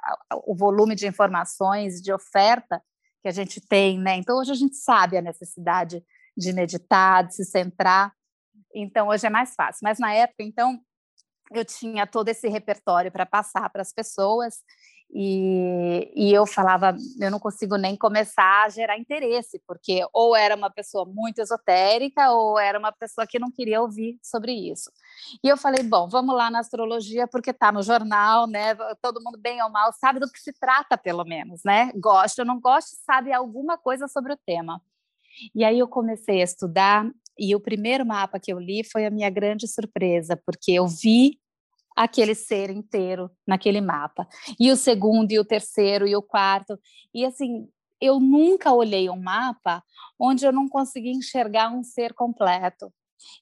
o 0.46 0.56
volume 0.56 0.94
de 0.94 1.08
informações, 1.08 2.00
de 2.00 2.14
oferta 2.14 2.80
que 3.24 3.28
a 3.28 3.32
gente 3.32 3.60
tem, 3.60 4.00
né? 4.00 4.16
Então 4.18 4.38
hoje 4.38 4.52
a 4.52 4.56
gente 4.56 4.76
sabe 4.76 5.18
a 5.18 5.22
necessidade 5.22 6.04
de 6.38 6.54
meditar, 6.54 7.26
de 7.26 7.36
se 7.36 7.44
centrar, 7.44 8.14
então 8.74 9.08
hoje 9.08 9.26
é 9.26 9.32
mais 9.32 9.56
fácil. 9.56 9.80
Mas 9.82 9.98
na 9.98 10.14
época, 10.14 10.44
então, 10.44 10.80
eu 11.52 11.66
tinha 11.66 12.06
todo 12.08 12.30
esse 12.30 12.48
repertório 12.48 13.12
para 13.12 13.26
passar 13.26 13.70
para 13.70 13.82
as 13.82 13.92
pessoas 13.92 14.60
e, 15.14 16.10
e, 16.16 16.34
eu 16.34 16.48
falava, 16.48 16.96
eu 17.20 17.30
não 17.30 17.40
consigo 17.40 17.76
nem 17.76 17.98
começar 17.98 18.64
a 18.64 18.70
gerar 18.70 18.98
interesse, 18.98 19.62
porque 19.68 20.06
ou 20.14 20.36
era 20.36 20.56
uma 20.56 20.70
pessoa 20.70 21.04
muito 21.06 21.42
esotérica, 21.42 22.32
ou 22.32 22.58
era 22.58 22.80
uma 22.80 22.94
pessoa 22.94 23.28
que 23.28 23.38
não 23.38 23.52
queria 23.52 23.82
ouvir 23.82 24.18
sobre 24.24 24.54
isso. 24.54 24.90
E 25.44 25.50
eu 25.50 25.58
falei, 25.58 25.84
bom, 25.84 26.08
vamos 26.08 26.34
lá 26.34 26.50
na 26.50 26.60
astrologia, 26.60 27.28
porque 27.28 27.50
está 27.50 27.74
no 27.74 27.84
jornal, 27.84 28.48
né? 28.48 28.74
Todo 29.02 29.22
mundo, 29.22 29.38
bem 29.38 29.62
ou 29.62 29.70
mal, 29.70 29.92
sabe 29.92 30.20
do 30.20 30.32
que 30.32 30.40
se 30.40 30.54
trata, 30.54 30.98
pelo 30.98 31.26
menos, 31.26 31.62
né? 31.66 31.92
Gosta 31.96 32.44
ou 32.44 32.46
não 32.46 32.62
gosta, 32.62 32.96
sabe 33.06 33.34
alguma 33.34 33.78
coisa 33.78 34.08
sobre 34.08 34.32
o 34.32 34.40
tema. 34.46 34.82
E 35.54 35.66
aí 35.66 35.80
eu 35.80 35.90
comecei 35.90 36.40
a 36.40 36.46
estudar, 36.46 37.06
e 37.38 37.54
o 37.54 37.60
primeiro 37.60 38.06
mapa 38.06 38.40
que 38.40 38.54
eu 38.54 38.60
li 38.60 38.84
foi 38.84 39.06
a 39.06 39.12
minha 39.12 39.30
grande 39.30 39.68
surpresa, 39.68 40.42
porque 40.46 40.72
eu 40.72 40.88
vi 40.88 41.42
aquele 41.96 42.36
ser 42.36 42.70
inteiro 42.70 43.30
naquele 43.46 43.82
mapa. 43.82 44.28
E 44.60 44.72
o 44.72 44.76
segundo, 44.76 45.32
e 45.32 45.40
o 45.40 45.46
terceiro, 45.46 46.08
e 46.08 46.16
o 46.16 46.22
quarto. 46.22 46.80
E 47.14 47.26
assim, 47.26 47.68
eu 48.00 48.20
nunca 48.20 48.74
olhei 48.74 49.10
um 49.10 49.22
mapa 49.22 49.84
onde 50.20 50.46
eu 50.46 50.52
não 50.52 50.68
conseguia 50.68 51.12
enxergar 51.12 51.70
um 51.70 51.84
ser 51.84 52.14
completo. 52.14 52.92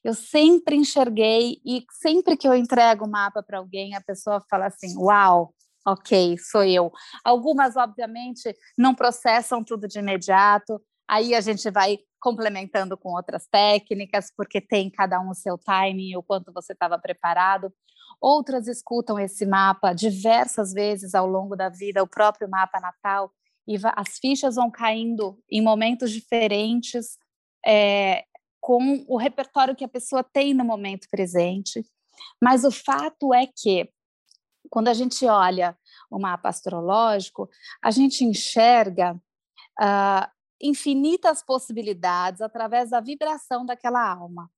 Eu 0.04 0.12
sempre 0.12 0.76
enxerguei, 0.76 1.58
e 1.64 1.84
sempre 2.02 2.36
que 2.36 2.46
eu 2.46 2.54
entrego 2.54 3.06
o 3.06 3.10
mapa 3.10 3.42
para 3.42 3.58
alguém, 3.58 3.94
a 3.94 4.00
pessoa 4.00 4.44
fala 4.50 4.66
assim: 4.66 4.94
Uau, 4.98 5.54
ok, 5.86 6.36
sou 6.38 6.62
eu. 6.64 6.92
Algumas, 7.24 7.76
obviamente, 7.76 8.54
não 8.76 8.94
processam 8.94 9.64
tudo 9.64 9.88
de 9.88 9.98
imediato, 9.98 10.80
aí 11.08 11.34
a 11.34 11.40
gente 11.40 11.70
vai 11.70 11.98
complementando 12.20 12.96
com 12.96 13.14
outras 13.14 13.46
técnicas, 13.46 14.32
porque 14.36 14.60
tem 14.60 14.90
cada 14.90 15.20
um 15.20 15.30
o 15.30 15.34
seu 15.34 15.56
timing, 15.56 16.16
o 16.16 16.22
quanto 16.22 16.52
você 16.52 16.72
estava 16.72 16.98
preparado. 16.98 17.72
Outras 18.20 18.68
escutam 18.68 19.18
esse 19.18 19.46
mapa 19.46 19.92
diversas 19.94 20.72
vezes 20.72 21.14
ao 21.14 21.26
longo 21.26 21.56
da 21.56 21.68
vida, 21.68 22.02
o 22.02 22.06
próprio 22.06 22.48
mapa 22.48 22.78
natal, 22.78 23.32
e 23.66 23.76
as 23.96 24.18
fichas 24.18 24.56
vão 24.56 24.70
caindo 24.70 25.38
em 25.50 25.62
momentos 25.62 26.10
diferentes, 26.10 27.16
é, 27.64 28.24
com 28.60 29.04
o 29.08 29.16
repertório 29.16 29.74
que 29.74 29.84
a 29.84 29.88
pessoa 29.88 30.22
tem 30.22 30.52
no 30.52 30.64
momento 30.64 31.08
presente. 31.10 31.82
Mas 32.42 32.64
o 32.64 32.70
fato 32.70 33.32
é 33.32 33.46
que, 33.46 33.90
quando 34.68 34.88
a 34.88 34.94
gente 34.94 35.24
olha 35.24 35.76
o 36.10 36.18
mapa 36.18 36.48
astrológico, 36.48 37.48
a 37.82 37.90
gente 37.90 38.24
enxerga 38.24 39.14
uh, 39.80 40.39
infinitas 40.60 41.42
possibilidades 41.42 42.40
através 42.40 42.90
da 42.90 43.00
vibração 43.00 43.64
daquela 43.64 44.06
alma. 44.12 44.50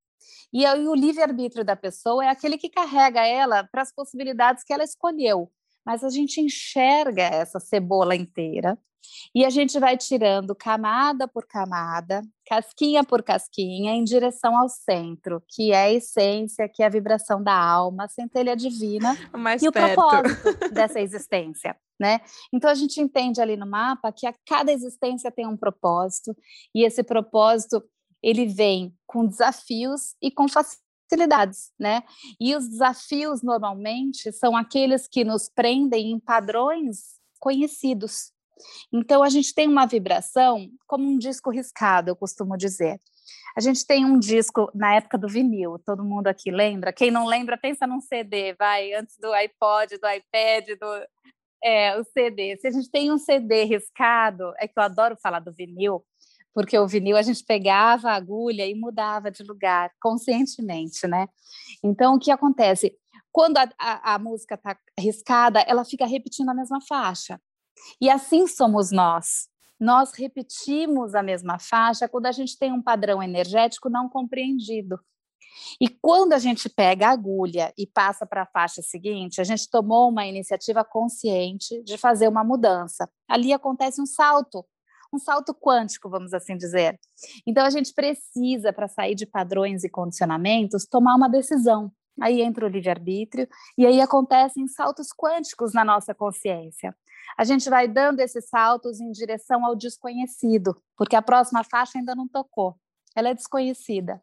E 0.52 0.64
aí 0.64 0.86
o 0.86 0.94
livre-arbítrio 0.94 1.64
da 1.64 1.76
pessoa 1.76 2.24
é 2.24 2.28
aquele 2.28 2.56
que 2.56 2.68
carrega 2.68 3.26
ela 3.26 3.64
para 3.64 3.82
as 3.82 3.92
possibilidades 3.92 4.64
que 4.64 4.72
ela 4.72 4.84
escolheu. 4.84 5.50
Mas 5.84 6.04
a 6.04 6.10
gente 6.10 6.40
enxerga 6.40 7.22
essa 7.22 7.58
cebola 7.58 8.14
inteira 8.14 8.78
E 9.34 9.44
a 9.44 9.50
gente 9.50 9.78
vai 9.78 9.96
tirando 9.96 10.54
camada 10.54 11.26
por 11.26 11.46
camada, 11.46 12.22
casquinha 12.46 13.02
por 13.02 13.22
casquinha, 13.22 13.92
em 13.92 14.04
direção 14.04 14.56
ao 14.56 14.68
centro, 14.68 15.42
que 15.48 15.72
é 15.72 15.84
a 15.84 15.92
essência, 15.92 16.68
que 16.68 16.82
é 16.82 16.86
a 16.86 16.90
vibração 16.90 17.42
da 17.42 17.54
alma, 17.54 18.04
a 18.04 18.08
centelha 18.08 18.56
divina 18.56 19.16
Mais 19.36 19.62
e 19.62 19.70
perto. 19.70 20.00
o 20.00 20.06
propósito 20.06 20.70
dessa 20.72 21.00
existência. 21.00 21.76
Né? 22.02 22.20
Então 22.52 22.68
a 22.68 22.74
gente 22.74 23.00
entende 23.00 23.40
ali 23.40 23.56
no 23.56 23.64
mapa 23.64 24.10
que 24.10 24.26
a 24.26 24.34
cada 24.44 24.72
existência 24.72 25.30
tem 25.30 25.46
um 25.46 25.56
propósito 25.56 26.36
e 26.74 26.84
esse 26.84 27.00
propósito 27.04 27.80
ele 28.20 28.44
vem 28.44 28.92
com 29.06 29.24
desafios 29.24 30.16
e 30.20 30.28
com 30.28 30.48
facilidades, 30.48 31.70
né? 31.78 32.02
E 32.40 32.56
os 32.56 32.68
desafios 32.68 33.40
normalmente 33.40 34.32
são 34.32 34.56
aqueles 34.56 35.06
que 35.06 35.22
nos 35.22 35.48
prendem 35.48 36.10
em 36.10 36.18
padrões 36.18 37.20
conhecidos. 37.38 38.32
Então 38.92 39.22
a 39.22 39.28
gente 39.28 39.54
tem 39.54 39.68
uma 39.68 39.86
vibração 39.86 40.68
como 40.88 41.08
um 41.08 41.16
disco 41.16 41.50
riscado, 41.50 42.10
eu 42.10 42.16
costumo 42.16 42.56
dizer. 42.56 43.00
A 43.56 43.60
gente 43.60 43.86
tem 43.86 44.04
um 44.04 44.18
disco 44.18 44.68
na 44.74 44.96
época 44.96 45.16
do 45.16 45.28
vinil, 45.28 45.78
todo 45.78 46.02
mundo 46.02 46.26
aqui 46.26 46.50
lembra? 46.50 46.92
Quem 46.92 47.12
não 47.12 47.26
lembra, 47.26 47.56
pensa 47.56 47.86
num 47.86 48.00
CD, 48.00 48.54
vai, 48.54 48.92
antes 48.92 49.16
do 49.18 49.32
iPod, 49.32 49.98
do 49.98 50.08
iPad, 50.08 50.68
do 50.80 51.06
é, 51.62 51.98
o 51.98 52.04
CD. 52.04 52.56
Se 52.58 52.66
a 52.66 52.70
gente 52.70 52.90
tem 52.90 53.12
um 53.12 53.18
CD 53.18 53.64
riscado, 53.64 54.52
é 54.58 54.66
que 54.66 54.74
eu 54.76 54.82
adoro 54.82 55.16
falar 55.22 55.40
do 55.40 55.52
vinil, 55.52 56.04
porque 56.54 56.78
o 56.78 56.86
vinil 56.86 57.16
a 57.16 57.22
gente 57.22 57.44
pegava 57.44 58.10
a 58.10 58.14
agulha 58.14 58.66
e 58.66 58.74
mudava 58.74 59.30
de 59.30 59.42
lugar 59.42 59.90
conscientemente, 60.00 61.06
né? 61.06 61.26
Então, 61.82 62.14
o 62.14 62.18
que 62.18 62.30
acontece? 62.30 62.96
Quando 63.30 63.58
a, 63.58 63.68
a, 63.78 64.14
a 64.14 64.18
música 64.18 64.56
está 64.56 64.76
riscada, 64.98 65.60
ela 65.60 65.84
fica 65.84 66.06
repetindo 66.06 66.50
a 66.50 66.54
mesma 66.54 66.80
faixa. 66.86 67.40
E 68.00 68.10
assim 68.10 68.46
somos 68.46 68.90
nós. 68.90 69.48
Nós 69.80 70.12
repetimos 70.14 71.14
a 71.14 71.22
mesma 71.22 71.58
faixa 71.58 72.08
quando 72.08 72.26
a 72.26 72.32
gente 72.32 72.56
tem 72.58 72.72
um 72.72 72.82
padrão 72.82 73.22
energético 73.22 73.88
não 73.88 74.08
compreendido. 74.08 75.00
E 75.80 75.88
quando 75.88 76.32
a 76.32 76.38
gente 76.38 76.68
pega 76.68 77.08
a 77.08 77.12
agulha 77.12 77.72
e 77.76 77.86
passa 77.86 78.26
para 78.26 78.42
a 78.42 78.46
faixa 78.46 78.82
seguinte, 78.82 79.40
a 79.40 79.44
gente 79.44 79.68
tomou 79.70 80.08
uma 80.08 80.26
iniciativa 80.26 80.84
consciente 80.84 81.82
de 81.82 81.96
fazer 81.98 82.28
uma 82.28 82.44
mudança. 82.44 83.08
Ali 83.28 83.52
acontece 83.52 84.00
um 84.00 84.06
salto 84.06 84.64
um 85.14 85.18
salto 85.18 85.54
quântico, 85.54 86.08
vamos 86.08 86.32
assim 86.32 86.56
dizer. 86.56 86.98
Então, 87.46 87.66
a 87.66 87.70
gente 87.70 87.92
precisa, 87.92 88.72
para 88.72 88.88
sair 88.88 89.14
de 89.14 89.26
padrões 89.26 89.84
e 89.84 89.88
condicionamentos, 89.90 90.86
tomar 90.86 91.14
uma 91.14 91.28
decisão. 91.28 91.92
Aí 92.20 92.40
entra 92.40 92.66
o 92.66 92.68
livre-arbítrio, 92.68 93.48
e 93.76 93.86
aí 93.86 94.00
acontecem 94.00 94.66
saltos 94.68 95.08
quânticos 95.14 95.72
na 95.72 95.84
nossa 95.84 96.14
consciência. 96.14 96.94
A 97.38 97.44
gente 97.44 97.68
vai 97.70 97.88
dando 97.88 98.20
esses 98.20 98.48
saltos 98.48 99.00
em 99.00 99.10
direção 99.10 99.64
ao 99.64 99.74
desconhecido, 99.74 100.76
porque 100.96 101.16
a 101.16 101.22
próxima 101.22 101.64
faixa 101.64 101.98
ainda 101.98 102.14
não 102.14 102.28
tocou, 102.28 102.76
ela 103.16 103.30
é 103.30 103.34
desconhecida. 103.34 104.22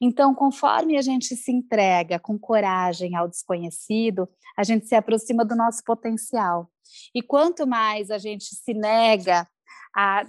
Então, 0.00 0.34
conforme 0.34 0.96
a 0.96 1.02
gente 1.02 1.36
se 1.36 1.52
entrega 1.52 2.18
com 2.18 2.38
coragem 2.38 3.16
ao 3.16 3.28
desconhecido, 3.28 4.28
a 4.56 4.62
gente 4.62 4.86
se 4.86 4.94
aproxima 4.94 5.44
do 5.44 5.56
nosso 5.56 5.82
potencial. 5.84 6.70
E 7.14 7.22
quanto 7.22 7.66
mais 7.66 8.10
a 8.10 8.18
gente 8.18 8.44
se 8.44 8.74
nega 8.74 9.46
a 9.94 10.24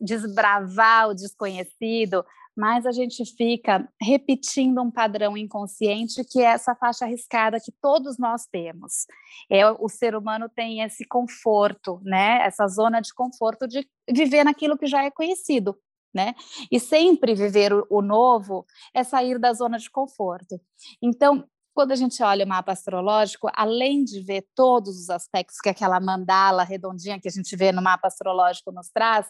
desbravar 0.00 1.08
o 1.08 1.14
desconhecido, 1.14 2.24
mais 2.56 2.86
a 2.86 2.92
gente 2.92 3.24
fica 3.36 3.88
repetindo 4.00 4.80
um 4.80 4.90
padrão 4.90 5.36
inconsciente 5.36 6.24
que 6.24 6.40
é 6.40 6.44
essa 6.44 6.74
faixa 6.74 7.04
arriscada 7.04 7.58
que 7.60 7.72
todos 7.72 8.16
nós 8.16 8.46
temos. 8.46 9.06
É, 9.50 9.68
o 9.68 9.88
ser 9.88 10.14
humano 10.14 10.48
tem 10.48 10.80
esse 10.80 11.04
conforto, 11.04 12.00
né? 12.04 12.42
Essa 12.42 12.66
zona 12.68 13.00
de 13.00 13.12
conforto 13.12 13.66
de 13.66 13.86
viver 14.08 14.44
naquilo 14.44 14.78
que 14.78 14.86
já 14.86 15.04
é 15.04 15.10
conhecido. 15.10 15.76
Né? 16.14 16.34
E 16.70 16.78
sempre 16.78 17.34
viver 17.34 17.72
o, 17.90 18.00
novo 18.00 18.64
é 18.94 19.02
sair 19.02 19.36
da 19.36 19.52
zona 19.52 19.78
de 19.78 19.90
conforto. 19.90 20.60
Então, 21.02 21.44
quando 21.74 21.90
a 21.90 21.96
gente 21.96 22.22
olha 22.22 22.44
o 22.44 22.48
mapa 22.48 22.70
astrológico, 22.70 23.50
além 23.52 24.04
de 24.04 24.20
ver 24.22 24.46
todos 24.54 24.96
os 24.96 25.10
aspectos 25.10 25.58
que 25.58 25.68
aquela 25.68 25.98
mandala 25.98 26.62
redondinha 26.62 27.18
que 27.18 27.26
a 27.26 27.32
gente 27.32 27.56
vê 27.56 27.72
no 27.72 27.82
mapa 27.82 28.06
astrológico 28.06 28.70
nos 28.70 28.88
traz, 28.90 29.26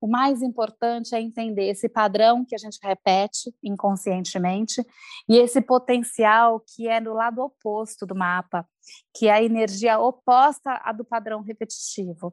o 0.00 0.06
mais 0.06 0.42
importante 0.42 1.14
é 1.14 1.20
entender 1.20 1.68
esse 1.68 1.88
padrão 1.88 2.44
que 2.44 2.54
a 2.54 2.58
gente 2.58 2.78
repete 2.82 3.54
inconscientemente 3.62 4.84
e 5.28 5.36
esse 5.36 5.60
potencial 5.60 6.60
que 6.60 6.88
é 6.88 7.00
do 7.00 7.12
lado 7.12 7.42
oposto 7.42 8.06
do 8.06 8.14
mapa, 8.14 8.66
que 9.14 9.28
é 9.28 9.32
a 9.32 9.42
energia 9.42 9.98
oposta 9.98 10.80
à 10.82 10.92
do 10.92 11.04
padrão 11.04 11.42
repetitivo. 11.42 12.32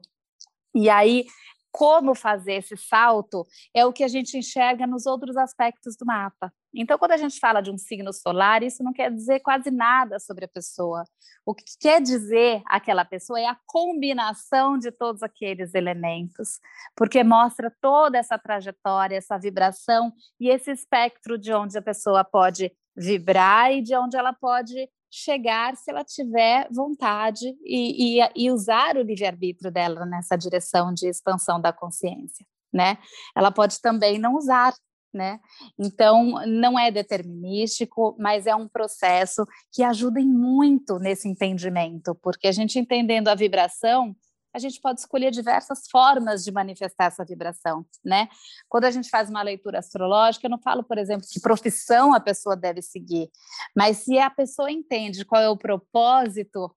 E 0.74 0.88
aí 0.88 1.26
como 1.72 2.14
fazer 2.14 2.54
esse 2.54 2.76
salto 2.76 3.46
é 3.74 3.84
o 3.84 3.92
que 3.92 4.04
a 4.04 4.08
gente 4.08 4.36
enxerga 4.36 4.86
nos 4.86 5.06
outros 5.06 5.36
aspectos 5.36 5.96
do 5.96 6.04
mapa. 6.04 6.52
Então, 6.74 6.96
quando 6.98 7.12
a 7.12 7.16
gente 7.16 7.38
fala 7.40 7.60
de 7.60 7.70
um 7.70 7.78
signo 7.78 8.12
solar, 8.12 8.62
isso 8.62 8.82
não 8.82 8.92
quer 8.92 9.10
dizer 9.10 9.40
quase 9.40 9.70
nada 9.70 10.18
sobre 10.20 10.44
a 10.44 10.48
pessoa. 10.48 11.04
O 11.44 11.54
que 11.54 11.64
quer 11.80 12.00
dizer 12.00 12.62
aquela 12.66 13.04
pessoa 13.04 13.40
é 13.40 13.46
a 13.46 13.58
combinação 13.66 14.78
de 14.78 14.92
todos 14.92 15.22
aqueles 15.22 15.74
elementos, 15.74 16.60
porque 16.94 17.24
mostra 17.24 17.74
toda 17.80 18.18
essa 18.18 18.38
trajetória, 18.38 19.16
essa 19.16 19.36
vibração 19.36 20.12
e 20.38 20.48
esse 20.48 20.70
espectro 20.70 21.36
de 21.36 21.52
onde 21.52 21.76
a 21.76 21.82
pessoa 21.82 22.24
pode 22.24 22.70
vibrar 22.96 23.72
e 23.72 23.82
de 23.82 23.96
onde 23.96 24.16
ela 24.16 24.32
pode 24.32 24.88
chegar 25.10 25.76
se 25.76 25.90
ela 25.90 26.04
tiver 26.04 26.68
vontade 26.70 27.46
e, 27.64 28.20
e, 28.20 28.30
e 28.36 28.50
usar 28.50 28.96
o 28.96 29.02
livre-arbítrio 29.02 29.70
dela 29.70 30.06
nessa 30.06 30.36
direção 30.36 30.94
de 30.94 31.08
expansão 31.08 31.60
da 31.60 31.72
consciência, 31.72 32.46
né? 32.72 32.98
Ela 33.36 33.50
pode 33.50 33.80
também 33.80 34.18
não 34.18 34.36
usar, 34.36 34.72
né? 35.12 35.40
Então, 35.78 36.46
não 36.46 36.78
é 36.78 36.90
determinístico, 36.90 38.16
mas 38.18 38.46
é 38.46 38.54
um 38.54 38.68
processo 38.68 39.44
que 39.72 39.82
ajuda 39.82 40.20
muito 40.20 40.98
nesse 40.98 41.28
entendimento, 41.28 42.14
porque 42.22 42.46
a 42.46 42.52
gente 42.52 42.78
entendendo 42.78 43.28
a 43.28 43.34
vibração, 43.34 44.14
a 44.54 44.58
gente 44.58 44.80
pode 44.80 45.00
escolher 45.00 45.30
diversas 45.30 45.88
formas 45.90 46.44
de 46.44 46.52
manifestar 46.52 47.06
essa 47.06 47.24
vibração, 47.24 47.84
né? 48.04 48.28
Quando 48.68 48.84
a 48.84 48.90
gente 48.90 49.08
faz 49.08 49.30
uma 49.30 49.42
leitura 49.42 49.78
astrológica, 49.78 50.46
eu 50.46 50.50
não 50.50 50.60
falo, 50.60 50.82
por 50.82 50.98
exemplo, 50.98 51.26
que 51.30 51.40
profissão 51.40 52.14
a 52.14 52.20
pessoa 52.20 52.56
deve 52.56 52.82
seguir, 52.82 53.30
mas 53.76 53.98
se 53.98 54.18
a 54.18 54.30
pessoa 54.30 54.70
entende 54.70 55.24
qual 55.24 55.40
é 55.40 55.48
o 55.48 55.56
propósito 55.56 56.74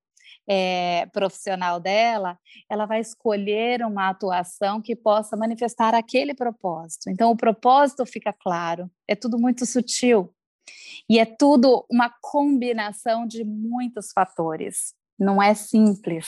é, 0.48 1.06
profissional 1.14 1.80
dela, 1.80 2.38
ela 2.70 2.86
vai 2.86 3.00
escolher 3.00 3.84
uma 3.84 4.10
atuação 4.10 4.82
que 4.82 4.96
possa 4.96 5.38
manifestar 5.38 5.96
aquele 5.96 6.34
propósito. 6.34 7.10
Então, 7.10 7.32
o 7.32 7.38
propósito 7.38 8.06
fica 8.06 8.34
claro, 8.34 8.90
é 9.08 9.16
tudo 9.16 9.38
muito 9.40 9.66
sutil 9.66 10.34
e 11.10 11.20
é 11.20 11.26
tudo 11.26 11.86
uma 11.90 12.10
combinação 12.22 13.26
de 13.26 13.44
muitos 13.44 14.12
fatores. 14.14 14.94
Não 15.18 15.42
é 15.42 15.54
simples, 15.54 16.28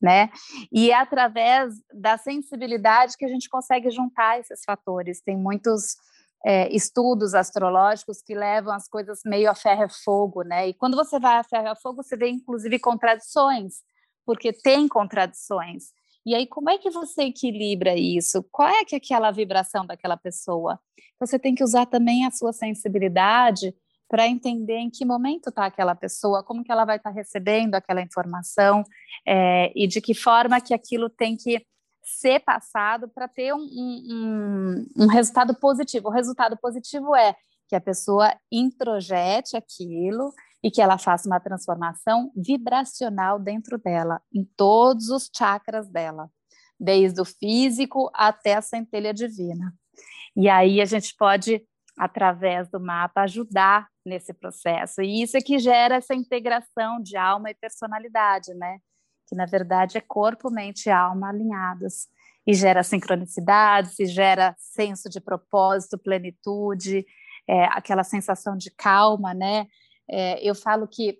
né? 0.00 0.30
E 0.72 0.90
é 0.90 0.94
através 0.94 1.74
da 1.92 2.16
sensibilidade 2.16 3.16
que 3.16 3.24
a 3.24 3.28
gente 3.28 3.48
consegue 3.48 3.90
juntar 3.90 4.38
esses 4.38 4.62
fatores. 4.64 5.20
Tem 5.20 5.36
muitos 5.36 5.96
é, 6.44 6.68
estudos 6.74 7.34
astrológicos 7.34 8.22
que 8.22 8.34
levam 8.34 8.72
as 8.72 8.88
coisas 8.88 9.20
meio 9.24 9.50
a 9.50 9.54
ferro 9.54 9.84
e 9.84 10.04
fogo, 10.04 10.42
né? 10.42 10.68
E 10.68 10.74
quando 10.74 10.96
você 10.96 11.18
vai 11.18 11.36
a 11.36 11.44
ferro 11.44 11.68
e 11.68 11.76
fogo, 11.76 12.02
você 12.02 12.16
vê 12.16 12.28
inclusive 12.28 12.78
contradições, 12.78 13.82
porque 14.24 14.52
tem 14.52 14.86
contradições. 14.86 15.92
E 16.24 16.34
aí, 16.34 16.46
como 16.46 16.68
é 16.70 16.78
que 16.78 16.90
você 16.90 17.22
equilibra 17.22 17.96
isso? 17.96 18.44
Qual 18.52 18.68
é 18.68 18.84
que 18.84 18.94
é 18.94 18.98
aquela 18.98 19.30
vibração 19.30 19.86
daquela 19.86 20.16
pessoa? 20.16 20.78
Você 21.18 21.38
tem 21.38 21.54
que 21.54 21.64
usar 21.64 21.86
também 21.86 22.26
a 22.26 22.30
sua 22.30 22.52
sensibilidade 22.52 23.74
para 24.08 24.26
entender 24.26 24.78
em 24.78 24.90
que 24.90 25.04
momento 25.04 25.50
está 25.50 25.66
aquela 25.66 25.94
pessoa, 25.94 26.42
como 26.42 26.64
que 26.64 26.72
ela 26.72 26.84
vai 26.84 26.96
estar 26.96 27.10
tá 27.10 27.14
recebendo 27.14 27.74
aquela 27.74 28.00
informação 28.00 28.82
é, 29.26 29.70
e 29.76 29.86
de 29.86 30.00
que 30.00 30.14
forma 30.14 30.60
que 30.60 30.72
aquilo 30.72 31.10
tem 31.10 31.36
que 31.36 31.64
ser 32.02 32.40
passado 32.40 33.08
para 33.08 33.28
ter 33.28 33.52
um, 33.52 33.58
um, 33.58 34.86
um, 34.96 35.06
resultado 35.08 35.54
positivo. 35.54 36.08
O 36.08 36.12
resultado 36.12 36.56
positivo 36.56 37.14
é 37.14 37.34
que 37.68 37.76
a 37.76 37.80
pessoa 37.80 38.34
introjete 38.50 39.56
aquilo 39.56 40.32
e 40.62 40.70
que 40.70 40.80
ela 40.80 40.96
faça 40.96 41.28
uma 41.28 41.38
transformação 41.38 42.32
vibracional 42.34 43.38
dentro 43.38 43.78
dela, 43.78 44.20
em 44.32 44.42
todos 44.56 45.10
os 45.10 45.30
chakras 45.32 45.88
dela, 45.88 46.30
desde 46.80 47.20
o 47.20 47.24
físico 47.26 48.10
até 48.14 48.54
a 48.54 48.62
centelha 48.62 49.12
divina. 49.12 49.74
E 50.34 50.48
aí 50.48 50.80
a 50.80 50.84
gente 50.84 51.14
pode 51.16 51.62
através 51.98 52.68
do 52.68 52.80
mapa, 52.80 53.22
ajudar 53.22 53.88
nesse 54.06 54.32
processo. 54.32 55.02
E 55.02 55.22
isso 55.22 55.36
é 55.36 55.40
que 55.40 55.58
gera 55.58 55.96
essa 55.96 56.14
integração 56.14 57.00
de 57.02 57.16
alma 57.16 57.50
e 57.50 57.54
personalidade, 57.54 58.54
né? 58.54 58.78
Que 59.26 59.34
na 59.34 59.44
verdade 59.44 59.98
é 59.98 60.00
corpo, 60.00 60.50
mente 60.50 60.86
e 60.86 60.90
alma 60.90 61.28
alinhados. 61.28 62.06
E 62.46 62.54
gera 62.54 62.82
sincronicidades, 62.82 63.98
e 63.98 64.06
gera 64.06 64.54
senso 64.58 65.10
de 65.10 65.20
propósito, 65.20 65.98
plenitude, 65.98 67.04
é, 67.46 67.64
aquela 67.64 68.04
sensação 68.04 68.56
de 68.56 68.70
calma, 68.70 69.34
né? 69.34 69.66
É, 70.08 70.42
eu 70.42 70.54
falo 70.54 70.88
que 70.88 71.18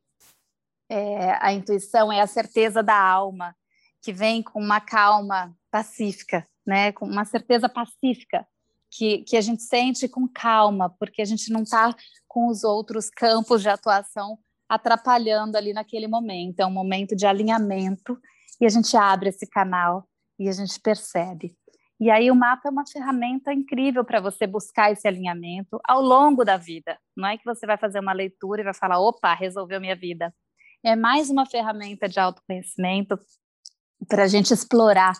é, 0.91 1.33
a 1.45 1.53
intuição 1.53 2.11
é 2.11 2.21
a 2.21 2.27
certeza 2.27 2.83
da 2.83 2.99
alma, 2.99 3.55
que 4.03 4.13
vem 4.13 4.43
com 4.43 4.59
uma 4.59 4.81
calma 4.81 5.55
pacífica, 5.71 6.47
né? 6.67 6.93
Com 6.93 7.05
uma 7.05 7.27
certeza 7.27 7.69
pacífica 7.69 8.47
que, 8.91 9.19
que 9.19 9.37
a 9.37 9.41
gente 9.41 9.63
sente 9.63 10.09
com 10.09 10.29
calma, 10.29 10.91
porque 10.99 11.23
a 11.23 11.25
gente 11.25 11.53
não 11.53 11.63
está 11.63 11.95
com 12.27 12.49
os 12.49 12.65
outros 12.65 13.11
campos 13.11 13.63
de 13.63 13.69
atuação 13.69 14.39
atrapalhando 14.69 15.57
ali 15.57 15.73
naquele 15.73 16.07
momento. 16.07 16.61
É 16.61 16.67
um 16.67 16.71
momento 16.71 17.17
de 17.17 17.27
alinhamento 17.27 18.19
e 18.61 18.67
a 18.67 18.69
gente 18.69 18.97
abre 18.97 19.31
esse 19.31 19.47
canal 19.47 20.07
e 20.39 20.49
a 20.49 20.53
gente 20.53 20.79
percebe. 20.81 21.57
E 22.01 22.11
aí 22.11 22.31
o 22.31 22.35
mapa 22.35 22.69
é 22.69 22.71
uma 22.71 22.87
ferramenta 22.87 23.53
incrível 23.53 24.05
para 24.05 24.21
você 24.21 24.47
buscar 24.47 24.93
esse 24.93 25.09
alinhamento 25.09 25.81
ao 25.85 26.01
longo 26.01 26.45
da 26.45 26.57
vida. 26.57 26.97
Não 27.17 27.29
é 27.29 27.37
que 27.37 27.45
você 27.45 27.67
vai 27.67 27.77
fazer 27.77 27.99
uma 27.99 28.13
leitura 28.13 28.61
e 28.61 28.65
vai 28.65 28.75
falar, 28.75 29.01
opa, 29.01 29.35
resolveu 29.35 29.81
minha 29.81 29.97
vida. 29.97 30.33
É 30.85 30.95
mais 30.95 31.29
uma 31.29 31.45
ferramenta 31.45 32.09
de 32.09 32.21
autoconhecimento 32.21 33.19
para 34.07 34.23
a 34.25 34.29
gente 34.29 34.55
explorar 34.55 35.15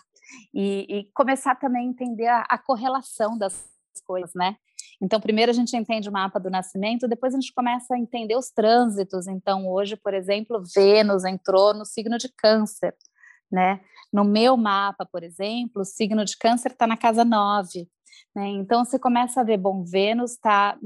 e, 0.53 0.85
e, 0.89 1.03
começar 1.13 1.55
também 1.55 1.87
a 1.87 1.89
entender 1.89 2.27
a, 2.27 2.41
a 2.49 2.57
correlação 2.57 3.37
das 3.37 3.69
coisas, 4.05 4.33
né? 4.33 4.55
Então, 5.01 5.19
primeiro 5.19 5.49
a 5.49 5.53
gente 5.53 5.75
entende 5.75 6.09
o 6.09 6.11
mapa 6.11 6.39
do 6.39 6.49
nascimento, 6.49 7.07
depois 7.07 7.33
a 7.33 7.39
gente 7.39 7.53
começa 7.53 7.95
a 7.95 7.99
entender 7.99 8.35
os 8.35 8.49
trânsitos. 8.49 9.27
Então, 9.27 9.67
hoje, 9.67 9.95
por 9.95 10.13
exemplo, 10.13 10.61
Vênus 10.75 11.23
entrou 11.23 11.73
no 11.73 11.85
signo 11.85 12.17
de 12.17 12.29
Câncer 12.35 12.93
né? 13.51 13.81
No 14.11 14.23
meu 14.23 14.55
mapa, 14.55 15.05
por 15.05 15.23
exemplo, 15.23 15.81
o 15.81 15.85
signo 15.85 16.23
de 16.25 16.37
câncer 16.37 16.71
está 16.71 16.87
na 16.87 16.97
casa 16.97 17.25
9. 17.25 17.87
Né? 18.35 18.47
Então 18.49 18.85
você 18.85 18.99
começa 18.99 19.41
a 19.41 19.43
ver, 19.43 19.57
bom, 19.57 19.83
Vênus 19.83 20.31
está 20.31 20.77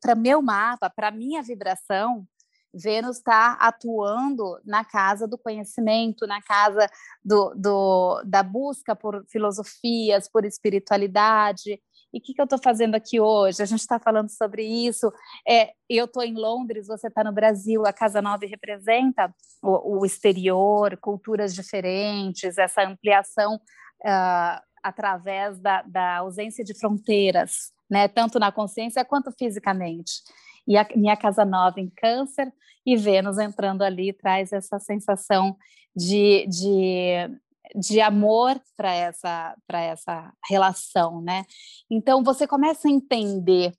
para 0.00 0.14
meu 0.14 0.42
mapa, 0.42 0.90
para 0.90 1.10
minha 1.10 1.42
vibração, 1.42 2.26
Vênus 2.72 3.16
está 3.16 3.52
atuando 3.54 4.58
na 4.64 4.84
casa 4.84 5.26
do 5.26 5.36
conhecimento, 5.36 6.26
na 6.26 6.40
casa 6.40 6.86
do, 7.24 7.52
do, 7.56 8.22
da 8.24 8.42
busca 8.42 8.94
por 8.94 9.24
filosofias, 9.28 10.28
por 10.28 10.44
espiritualidade. 10.44 11.80
E 12.12 12.18
o 12.18 12.20
que, 12.20 12.34
que 12.34 12.40
eu 12.40 12.44
estou 12.44 12.58
fazendo 12.58 12.94
aqui 12.94 13.20
hoje? 13.20 13.62
A 13.62 13.66
gente 13.66 13.80
está 13.80 13.98
falando 13.98 14.28
sobre 14.30 14.64
isso. 14.64 15.12
É, 15.48 15.72
eu 15.88 16.06
estou 16.06 16.22
em 16.22 16.34
Londres, 16.34 16.86
você 16.86 17.06
está 17.06 17.22
no 17.22 17.32
Brasil. 17.32 17.86
A 17.86 17.92
Casa 17.92 18.20
9 18.20 18.46
representa 18.46 19.32
o, 19.62 19.98
o 19.98 20.06
exterior, 20.06 20.96
culturas 20.96 21.54
diferentes, 21.54 22.58
essa 22.58 22.82
ampliação 22.82 23.56
uh, 23.56 24.60
através 24.82 25.58
da, 25.58 25.82
da 25.82 26.16
ausência 26.18 26.64
de 26.64 26.74
fronteiras, 26.74 27.72
né? 27.88 28.08
tanto 28.08 28.38
na 28.38 28.50
consciência 28.50 29.04
quanto 29.04 29.30
fisicamente. 29.32 30.22
E 30.66 30.76
a 30.76 30.86
minha 30.94 31.16
casa 31.16 31.44
nova 31.44 31.80
em 31.80 31.90
câncer 31.90 32.52
e 32.84 32.96
Vênus 32.96 33.38
entrando 33.38 33.82
ali 33.82 34.12
traz 34.12 34.52
essa 34.52 34.78
sensação 34.78 35.56
de, 35.94 36.46
de 36.46 37.40
de 37.74 38.00
amor 38.00 38.60
para 38.76 38.92
essa 38.92 39.56
essa 39.68 40.32
relação, 40.48 41.20
né? 41.20 41.44
Então 41.88 42.22
você 42.22 42.46
começa 42.46 42.88
a 42.88 42.90
entender 42.90 43.72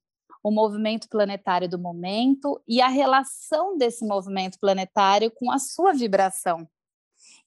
o 0.43 0.49
movimento 0.49 1.07
planetário 1.09 1.69
do 1.69 1.77
momento 1.77 2.61
e 2.67 2.81
a 2.81 2.87
relação 2.87 3.77
desse 3.77 4.05
movimento 4.05 4.57
planetário 4.59 5.31
com 5.31 5.51
a 5.51 5.59
sua 5.59 5.93
vibração. 5.93 6.67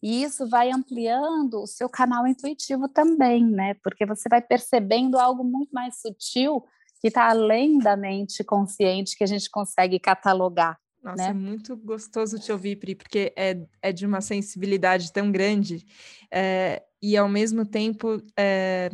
E 0.03 0.23
isso 0.23 0.49
vai 0.49 0.71
ampliando 0.71 1.63
o 1.63 1.67
seu 1.67 1.89
canal 1.89 2.27
intuitivo 2.27 2.89
também, 2.89 3.45
né? 3.45 3.75
Porque 3.83 4.07
você 4.07 4.29
vai 4.29 4.41
percebendo 4.41 5.19
algo 5.19 5.43
muito 5.43 5.71
mais 5.73 6.01
sutil 6.01 6.65
que 7.05 7.09
está 7.09 7.29
além 7.29 7.79
da 7.81 7.99
mente 7.99 8.43
consciente 8.43 9.15
que 9.15 9.23
a 9.23 9.27
gente 9.27 9.51
consegue 9.51 9.99
catalogar. 9.99 10.81
Nossa, 11.03 11.17
né? 11.19 11.29
é 11.29 11.33
muito 11.35 11.77
gostoso 11.77 12.39
te 12.39 12.51
ouvir, 12.51 12.77
Pri, 12.77 12.95
porque 12.95 13.31
é, 13.37 13.59
é 13.83 13.93
de 13.93 14.07
uma 14.07 14.23
sensibilidade 14.23 15.13
tão 15.13 15.31
grande 15.31 15.85
é, 16.33 16.83
e, 17.03 17.15
ao 17.15 17.29
mesmo 17.29 17.67
tempo, 17.67 18.23
é, 18.35 18.89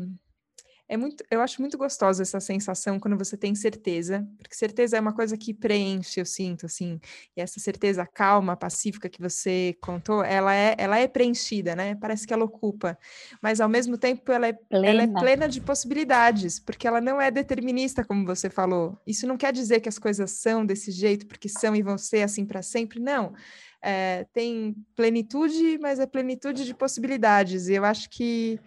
é 0.90 0.96
muito, 0.96 1.24
eu 1.30 1.40
acho 1.40 1.60
muito 1.60 1.78
gostosa 1.78 2.20
essa 2.20 2.40
sensação 2.40 2.98
quando 2.98 3.16
você 3.16 3.36
tem 3.36 3.54
certeza, 3.54 4.28
porque 4.36 4.56
certeza 4.56 4.96
é 4.96 5.00
uma 5.00 5.14
coisa 5.14 5.36
que 5.36 5.54
preenche, 5.54 6.18
eu 6.18 6.26
sinto, 6.26 6.66
assim, 6.66 7.00
e 7.36 7.40
essa 7.40 7.60
certeza 7.60 8.04
calma, 8.04 8.56
pacífica 8.56 9.08
que 9.08 9.20
você 9.20 9.76
contou, 9.80 10.24
ela 10.24 10.52
é, 10.52 10.74
ela 10.76 10.98
é 10.98 11.06
preenchida, 11.06 11.76
né? 11.76 11.94
Parece 11.94 12.26
que 12.26 12.34
ela 12.34 12.44
ocupa, 12.44 12.98
mas 13.40 13.60
ao 13.60 13.68
mesmo 13.68 13.96
tempo 13.96 14.32
ela 14.32 14.48
é 14.48 14.52
plena. 14.52 14.88
ela 14.88 15.02
é 15.04 15.06
plena 15.06 15.48
de 15.48 15.60
possibilidades, 15.60 16.58
porque 16.58 16.88
ela 16.88 17.00
não 17.00 17.20
é 17.20 17.30
determinista, 17.30 18.04
como 18.04 18.26
você 18.26 18.50
falou. 18.50 19.00
Isso 19.06 19.28
não 19.28 19.36
quer 19.36 19.52
dizer 19.52 19.78
que 19.78 19.88
as 19.88 19.98
coisas 19.98 20.32
são 20.32 20.66
desse 20.66 20.90
jeito, 20.90 21.24
porque 21.28 21.48
são 21.48 21.76
e 21.76 21.82
vão 21.82 21.96
ser 21.96 22.22
assim 22.22 22.44
para 22.44 22.62
sempre, 22.62 22.98
não. 22.98 23.32
É, 23.80 24.26
tem 24.32 24.74
plenitude, 24.96 25.78
mas 25.80 26.00
é 26.00 26.06
plenitude 26.06 26.64
de 26.64 26.74
possibilidades, 26.74 27.68
e 27.68 27.74
eu 27.74 27.84
acho 27.84 28.10
que 28.10 28.58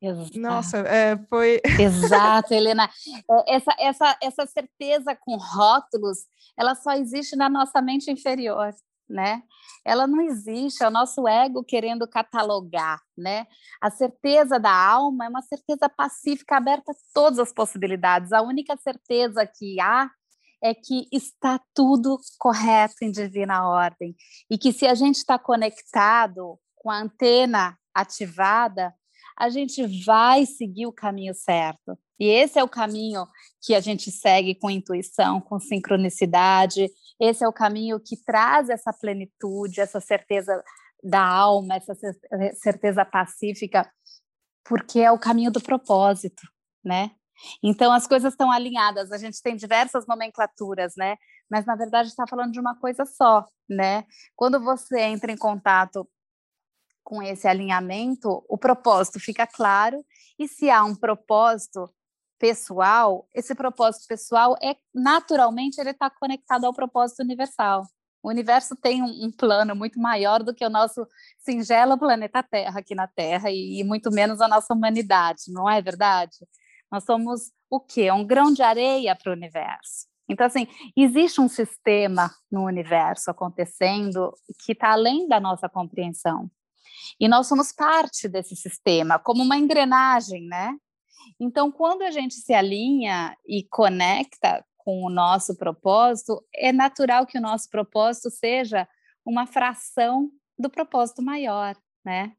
Exato. 0.00 0.40
Nossa, 0.40 0.78
é, 0.78 1.16
foi. 1.28 1.60
Exato, 1.78 2.54
Helena. 2.54 2.88
É, 3.30 3.56
essa, 3.56 3.76
essa, 3.78 4.18
essa 4.22 4.46
certeza 4.46 5.14
com 5.14 5.36
rótulos, 5.36 6.20
ela 6.58 6.74
só 6.74 6.92
existe 6.92 7.36
na 7.36 7.50
nossa 7.50 7.82
mente 7.82 8.10
inferior, 8.10 8.74
né? 9.08 9.42
Ela 9.84 10.06
não 10.06 10.20
existe, 10.22 10.82
é 10.82 10.88
o 10.88 10.90
nosso 10.90 11.28
ego 11.28 11.62
querendo 11.62 12.08
catalogar, 12.08 13.00
né? 13.16 13.46
A 13.80 13.90
certeza 13.90 14.58
da 14.58 14.72
alma 14.72 15.26
é 15.26 15.28
uma 15.28 15.42
certeza 15.42 15.88
pacífica, 15.88 16.56
aberta 16.56 16.92
a 16.92 16.94
todas 17.12 17.38
as 17.38 17.52
possibilidades. 17.52 18.32
A 18.32 18.40
única 18.40 18.76
certeza 18.78 19.46
que 19.46 19.78
há 19.80 20.10
é 20.62 20.74
que 20.74 21.08
está 21.12 21.60
tudo 21.74 22.18
correto 22.38 22.96
em 23.02 23.10
divina 23.10 23.66
ordem 23.66 24.14
e 24.50 24.58
que 24.58 24.72
se 24.72 24.86
a 24.86 24.94
gente 24.94 25.16
está 25.16 25.38
conectado 25.38 26.58
com 26.76 26.90
a 26.90 27.00
antena 27.00 27.78
ativada, 27.94 28.94
a 29.38 29.48
gente 29.48 30.04
vai 30.04 30.46
seguir 30.46 30.86
o 30.86 30.92
caminho 30.92 31.34
certo. 31.34 31.98
E 32.18 32.26
esse 32.26 32.58
é 32.58 32.62
o 32.62 32.68
caminho 32.68 33.26
que 33.62 33.74
a 33.74 33.80
gente 33.80 34.10
segue 34.10 34.54
com 34.54 34.70
intuição, 34.70 35.40
com 35.40 35.58
sincronicidade. 35.58 36.88
Esse 37.18 37.44
é 37.44 37.48
o 37.48 37.52
caminho 37.52 37.98
que 37.98 38.16
traz 38.22 38.68
essa 38.68 38.92
plenitude, 38.92 39.80
essa 39.80 40.00
certeza 40.00 40.62
da 41.02 41.24
alma, 41.24 41.76
essa 41.76 41.94
certeza 42.54 43.04
pacífica, 43.04 43.90
porque 44.64 45.00
é 45.00 45.10
o 45.10 45.18
caminho 45.18 45.50
do 45.50 45.60
propósito, 45.60 46.42
né? 46.84 47.10
Então 47.62 47.90
as 47.92 48.06
coisas 48.06 48.34
estão 48.34 48.50
alinhadas. 48.50 49.10
A 49.12 49.18
gente 49.18 49.42
tem 49.42 49.56
diversas 49.56 50.06
nomenclaturas, 50.06 50.92
né? 50.96 51.16
Mas 51.50 51.64
na 51.64 51.74
verdade 51.74 52.08
está 52.08 52.26
falando 52.28 52.52
de 52.52 52.60
uma 52.60 52.78
coisa 52.78 53.04
só, 53.06 53.46
né? 53.68 54.04
Quando 54.36 54.60
você 54.60 55.00
entra 55.00 55.32
em 55.32 55.38
contato 55.38 56.06
com 57.10 57.20
esse 57.20 57.48
alinhamento, 57.48 58.44
o 58.48 58.56
propósito 58.56 59.18
fica 59.18 59.44
claro, 59.44 60.06
e 60.38 60.46
se 60.46 60.70
há 60.70 60.84
um 60.84 60.94
propósito 60.94 61.92
pessoal, 62.38 63.26
esse 63.34 63.52
propósito 63.52 64.06
pessoal 64.06 64.56
é 64.62 64.76
naturalmente 64.94 65.80
ele 65.80 65.90
está 65.90 66.08
conectado 66.08 66.66
ao 66.66 66.72
propósito 66.72 67.24
universal. 67.24 67.82
O 68.22 68.28
universo 68.28 68.76
tem 68.76 69.02
um, 69.02 69.26
um, 69.26 69.32
plano 69.32 69.74
muito 69.74 69.98
maior 69.98 70.44
do 70.44 70.54
que 70.54 70.64
o 70.64 70.70
nosso 70.70 71.04
singelo 71.36 71.98
planeta 71.98 72.44
Terra 72.44 72.78
aqui 72.78 72.94
na 72.94 73.08
Terra 73.08 73.50
e, 73.50 73.80
e 73.80 73.84
muito 73.84 74.12
menos 74.12 74.40
a 74.40 74.46
nossa 74.46 74.72
humanidade, 74.72 75.42
não 75.48 75.68
é 75.68 75.82
verdade? 75.82 76.36
Nós 76.92 77.02
somos 77.02 77.50
o 77.68 77.80
quê? 77.80 78.08
Um 78.12 78.24
grão 78.24 78.52
de 78.52 78.62
areia 78.62 79.16
para 79.16 79.32
o 79.32 79.34
universo. 79.34 80.06
Então, 80.28 80.46
assim, 80.46 80.68
existe 80.96 81.40
um 81.40 81.48
sistema 81.48 82.30
no 82.48 82.66
universo 82.66 83.32
acontecendo 83.32 84.32
que 84.64 84.72
está 84.72 84.92
além 84.92 85.26
da 85.26 85.40
nossa 85.40 85.68
compreensão. 85.68 86.48
E 87.18 87.28
nós 87.28 87.46
somos 87.46 87.72
parte 87.72 88.28
desse 88.28 88.56
sistema, 88.56 89.18
como 89.18 89.42
uma 89.42 89.56
engrenagem, 89.56 90.46
né? 90.46 90.74
Então, 91.38 91.70
quando 91.70 92.02
a 92.02 92.10
gente 92.10 92.34
se 92.34 92.52
alinha 92.52 93.36
e 93.46 93.64
conecta 93.68 94.64
com 94.78 95.04
o 95.04 95.10
nosso 95.10 95.56
propósito, 95.56 96.42
é 96.54 96.72
natural 96.72 97.26
que 97.26 97.38
o 97.38 97.40
nosso 97.40 97.68
propósito 97.70 98.30
seja 98.30 98.88
uma 99.24 99.46
fração 99.46 100.30
do 100.58 100.70
propósito 100.70 101.22
maior, 101.22 101.76
né? 102.04 102.32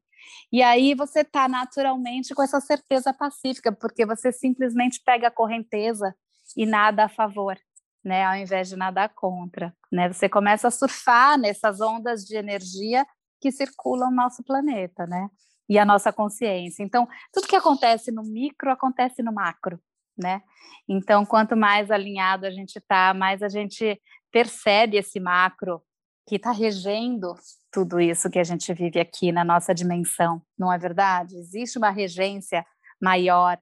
E 0.52 0.62
aí 0.62 0.94
você 0.94 1.20
está 1.20 1.48
naturalmente 1.48 2.34
com 2.34 2.42
essa 2.42 2.60
certeza 2.60 3.12
pacífica, 3.12 3.72
porque 3.72 4.06
você 4.06 4.32
simplesmente 4.32 5.00
pega 5.04 5.28
a 5.28 5.32
correnteza 5.32 6.14
e 6.56 6.66
nada 6.66 7.04
a 7.04 7.08
favor, 7.08 7.58
né? 8.04 8.24
Ao 8.24 8.36
invés 8.36 8.68
de 8.68 8.76
nadar 8.76 9.10
contra, 9.14 9.74
né? 9.90 10.12
Você 10.12 10.28
começa 10.28 10.68
a 10.68 10.70
surfar 10.70 11.38
nessas 11.38 11.80
ondas 11.80 12.24
de 12.24 12.36
energia 12.36 13.06
que 13.42 13.50
circulam 13.50 14.08
o 14.08 14.14
nosso 14.14 14.42
planeta, 14.44 15.04
né? 15.06 15.28
E 15.68 15.78
a 15.78 15.84
nossa 15.84 16.12
consciência. 16.12 16.84
Então, 16.84 17.08
tudo 17.32 17.48
que 17.48 17.56
acontece 17.56 18.12
no 18.12 18.22
micro 18.22 18.70
acontece 18.70 19.22
no 19.22 19.32
macro, 19.32 19.80
né? 20.16 20.42
Então, 20.88 21.26
quanto 21.26 21.56
mais 21.56 21.90
alinhado 21.90 22.46
a 22.46 22.50
gente 22.50 22.76
está, 22.76 23.12
mais 23.12 23.42
a 23.42 23.48
gente 23.48 24.00
percebe 24.30 24.96
esse 24.96 25.18
macro 25.18 25.82
que 26.28 26.36
está 26.36 26.52
regendo 26.52 27.34
tudo 27.72 28.00
isso 28.00 28.30
que 28.30 28.38
a 28.38 28.44
gente 28.44 28.72
vive 28.72 29.00
aqui 29.00 29.32
na 29.32 29.44
nossa 29.44 29.74
dimensão, 29.74 30.40
não 30.56 30.72
é 30.72 30.78
verdade? 30.78 31.36
Existe 31.36 31.78
uma 31.78 31.90
regência 31.90 32.64
maior, 33.00 33.58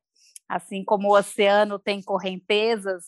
assim 0.49 0.85
como 0.85 1.09
o 1.09 1.17
oceano 1.17 1.79
tem 1.79 2.03
correntezas, 2.03 3.05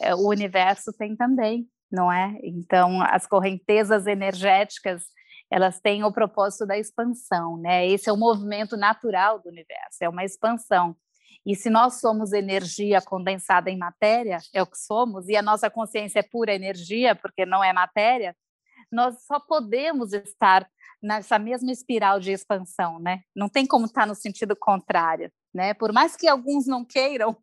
é, 0.00 0.14
o 0.14 0.28
universo 0.28 0.92
tem 0.92 1.16
também, 1.16 1.66
não 1.90 2.12
é? 2.12 2.38
Então, 2.42 3.02
as 3.02 3.26
correntezas 3.26 4.06
energéticas 4.06 5.04
elas 5.52 5.78
têm 5.80 6.02
o 6.02 6.10
propósito 6.10 6.64
da 6.64 6.78
expansão, 6.78 7.58
né? 7.58 7.86
Esse 7.86 8.08
é 8.08 8.12
o 8.12 8.16
movimento 8.16 8.74
natural 8.74 9.38
do 9.38 9.50
universo, 9.50 9.98
é 10.00 10.08
uma 10.08 10.24
expansão. 10.24 10.96
E 11.44 11.54
se 11.54 11.68
nós 11.68 12.00
somos 12.00 12.32
energia 12.32 13.02
condensada 13.02 13.68
em 13.68 13.76
matéria, 13.76 14.38
é 14.54 14.62
o 14.62 14.66
que 14.66 14.78
somos, 14.78 15.28
e 15.28 15.36
a 15.36 15.42
nossa 15.42 15.68
consciência 15.68 16.20
é 16.20 16.22
pura 16.22 16.54
energia, 16.54 17.14
porque 17.14 17.44
não 17.44 17.62
é 17.62 17.70
matéria, 17.70 18.34
nós 18.90 19.24
só 19.26 19.38
podemos 19.38 20.14
estar 20.14 20.66
nessa 21.02 21.38
mesma 21.38 21.70
espiral 21.70 22.18
de 22.18 22.32
expansão, 22.32 22.98
né? 22.98 23.20
Não 23.36 23.48
tem 23.48 23.66
como 23.66 23.84
estar 23.84 24.06
no 24.06 24.14
sentido 24.14 24.56
contrário, 24.56 25.30
né? 25.52 25.74
Por 25.74 25.92
mais 25.92 26.16
que 26.16 26.28
alguns 26.28 26.66
não 26.66 26.82
queiram, 26.82 27.36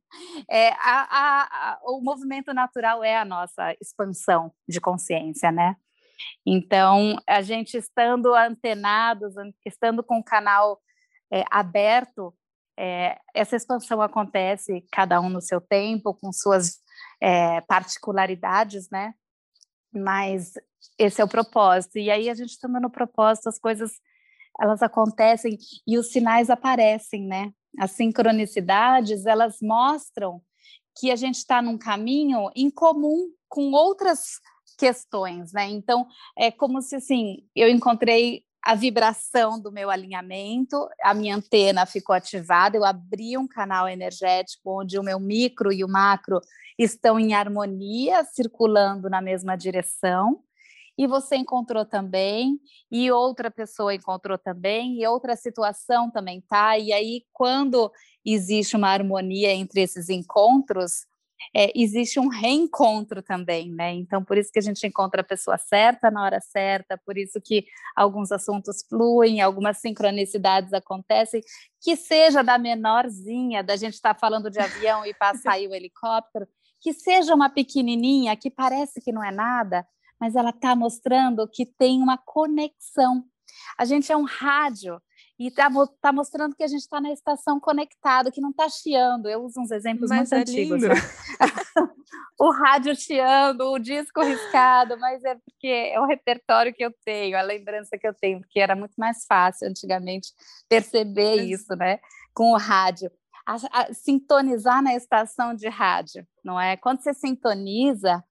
é, 0.49 0.69
a, 0.69 0.79
a, 0.79 1.43
a, 1.43 1.79
o 1.83 2.01
movimento 2.01 2.55
natural 2.55 3.03
é 3.03 3.15
a 3.15 3.25
nossa 3.25 3.75
expansão 3.79 4.51
de 4.67 4.81
consciência, 4.81 5.51
né? 5.51 5.75
Então, 6.45 7.15
a 7.27 7.41
gente 7.41 7.77
estando 7.77 8.33
antenados, 8.33 9.33
estando 9.65 10.03
com 10.03 10.19
o 10.19 10.23
canal 10.23 10.79
é, 11.31 11.43
aberto, 11.49 12.33
é, 12.77 13.19
essa 13.33 13.55
expansão 13.55 14.01
acontece, 14.01 14.85
cada 14.91 15.19
um 15.19 15.29
no 15.29 15.41
seu 15.41 15.59
tempo, 15.59 16.13
com 16.13 16.31
suas 16.31 16.79
é, 17.21 17.61
particularidades, 17.61 18.89
né? 18.89 19.13
Mas 19.93 20.53
esse 20.97 21.21
é 21.21 21.23
o 21.23 21.29
propósito. 21.29 21.97
E 21.97 22.09
aí 22.09 22.29
a 22.29 22.33
gente 22.33 22.51
estando 22.51 22.79
no 22.79 22.89
propósito, 22.89 23.49
as 23.49 23.59
coisas 23.59 23.91
elas 24.59 24.81
acontecem 24.81 25.57
e 25.87 25.97
os 25.97 26.11
sinais 26.11 26.49
aparecem, 26.49 27.25
né? 27.25 27.51
As 27.77 27.91
sincronicidades, 27.91 29.25
elas 29.25 29.57
mostram 29.61 30.41
que 30.97 31.11
a 31.11 31.15
gente 31.15 31.35
está 31.35 31.61
num 31.61 31.77
caminho 31.77 32.49
em 32.55 32.69
comum 32.69 33.29
com 33.47 33.71
outras 33.71 34.39
questões, 34.79 35.51
né? 35.51 35.67
Então, 35.67 36.07
é 36.37 36.49
como 36.49 36.81
se 36.81 36.95
assim, 36.95 37.43
eu 37.53 37.67
encontrei 37.67 38.43
a 38.63 38.75
vibração 38.75 39.59
do 39.59 39.71
meu 39.71 39.89
alinhamento, 39.89 40.87
a 41.03 41.13
minha 41.13 41.35
antena 41.35 41.85
ficou 41.85 42.15
ativada, 42.15 42.77
eu 42.77 42.85
abri 42.85 43.37
um 43.37 43.47
canal 43.47 43.87
energético 43.87 44.81
onde 44.81 44.97
o 44.97 45.03
meu 45.03 45.19
micro 45.19 45.71
e 45.71 45.83
o 45.83 45.87
macro 45.87 46.39
estão 46.77 47.19
em 47.19 47.33
harmonia, 47.33 48.23
circulando 48.23 49.09
na 49.09 49.21
mesma 49.21 49.55
direção, 49.55 50.41
e 50.97 51.07
você 51.07 51.37
encontrou 51.37 51.85
também, 51.85 52.59
e 52.91 53.09
outra 53.11 53.49
pessoa 53.49 53.93
encontrou 53.93 54.37
também, 54.37 55.01
e 55.01 55.07
outra 55.07 55.35
situação 55.35 56.11
também 56.11 56.41
tá. 56.41 56.77
E 56.77 56.91
aí, 56.91 57.23
quando 57.31 57.89
existe 58.25 58.75
uma 58.75 58.89
harmonia 58.89 59.53
entre 59.53 59.81
esses 59.81 60.09
encontros, 60.09 61.05
é, 61.55 61.71
existe 61.75 62.19
um 62.19 62.27
reencontro 62.27 63.21
também, 63.21 63.71
né? 63.71 63.93
Então, 63.93 64.23
por 64.23 64.37
isso 64.37 64.51
que 64.51 64.59
a 64.59 64.61
gente 64.61 64.85
encontra 64.85 65.21
a 65.21 65.23
pessoa 65.23 65.57
certa 65.57 66.11
na 66.11 66.23
hora 66.23 66.39
certa, 66.39 66.97
por 66.97 67.17
isso 67.17 67.39
que 67.41 67.65
alguns 67.95 68.31
assuntos 68.31 68.83
fluem, 68.87 69.41
algumas 69.41 69.77
sincronicidades 69.77 70.73
acontecem, 70.73 71.41
que 71.81 71.95
seja 71.95 72.43
da 72.43 72.57
menorzinha, 72.57 73.63
da 73.63 73.75
gente 73.75 73.93
estar 73.93 74.13
tá 74.13 74.19
falando 74.19 74.49
de 74.49 74.59
avião 74.59 75.05
e 75.05 75.13
passar 75.13 75.53
aí 75.53 75.67
o 75.67 75.73
helicóptero, 75.73 76.47
que 76.81 76.93
seja 76.93 77.33
uma 77.33 77.49
pequenininha 77.49 78.35
que 78.35 78.49
parece 78.49 79.01
que 79.01 79.11
não 79.11 79.23
é 79.23 79.31
nada, 79.31 79.85
mas 80.19 80.35
ela 80.35 80.49
está 80.49 80.75
mostrando 80.75 81.47
que 81.47 81.65
tem 81.65 82.01
uma 82.01 82.17
conexão. 82.17 83.23
A 83.77 83.85
gente 83.85 84.11
é 84.11 84.17
um 84.17 84.25
rádio 84.25 85.01
e 85.39 85.47
está 85.47 85.69
tá 86.01 86.11
mostrando 86.11 86.53
que 86.53 86.63
a 86.63 86.67
gente 86.67 86.81
está 86.81 86.99
na 86.99 87.13
estação 87.13 87.61
conectado, 87.61 88.29
que 88.29 88.41
não 88.41 88.49
está 88.49 88.67
chiando. 88.67 89.29
Eu 89.29 89.41
uso 89.45 89.61
uns 89.61 89.71
exemplos 89.71 90.09
mas 90.09 90.29
muito 90.29 90.33
é 90.33 90.37
antigos. 90.39 90.81
Né? 90.81 90.89
o 92.37 92.51
rádio 92.51 92.93
chiando, 92.93 93.71
o 93.71 93.79
disco 93.79 94.21
riscado, 94.21 94.99
mas 94.99 95.23
é 95.23 95.35
porque 95.35 95.91
é 95.93 95.97
o 95.97 96.05
repertório 96.05 96.73
que 96.73 96.83
eu 96.83 96.93
tenho, 97.05 97.37
a 97.37 97.41
lembrança 97.41 97.97
que 97.97 98.05
eu 98.05 98.13
tenho, 98.13 98.41
porque 98.41 98.59
era 98.59 98.75
muito 98.75 98.95
mais 98.97 99.25
fácil 99.25 99.69
antigamente 99.69 100.33
perceber 100.67 101.35
isso, 101.43 101.73
né? 101.77 101.99
Com 102.33 102.51
o 102.51 102.57
rádio. 102.57 103.09
A, 103.45 103.55
a, 103.71 103.93
sintonizar 103.93 104.83
na 104.83 104.93
estação 104.93 105.53
de 105.53 105.69
rádio, 105.69 106.27
não 106.43 106.59
é? 106.59 106.75
Quando 106.75 107.01
você 107.01 107.13
sintoniza, 107.13 108.21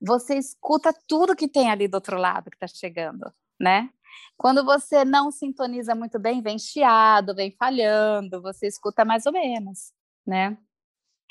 você 0.00 0.36
escuta 0.36 0.94
tudo 1.08 1.34
que 1.34 1.48
tem 1.48 1.70
ali 1.70 1.88
do 1.88 1.94
outro 1.96 2.16
lado 2.16 2.50
que 2.50 2.56
está 2.56 2.68
chegando, 2.68 3.32
né? 3.60 3.90
Quando 4.36 4.64
você 4.64 5.04
não 5.04 5.30
sintoniza 5.30 5.94
muito 5.94 6.18
bem, 6.18 6.42
vem 6.42 6.58
chiado, 6.58 7.34
vem 7.34 7.54
falhando, 7.58 8.42
você 8.42 8.66
escuta 8.66 9.04
mais 9.04 9.26
ou 9.26 9.32
menos, 9.32 9.92
né? 10.26 10.56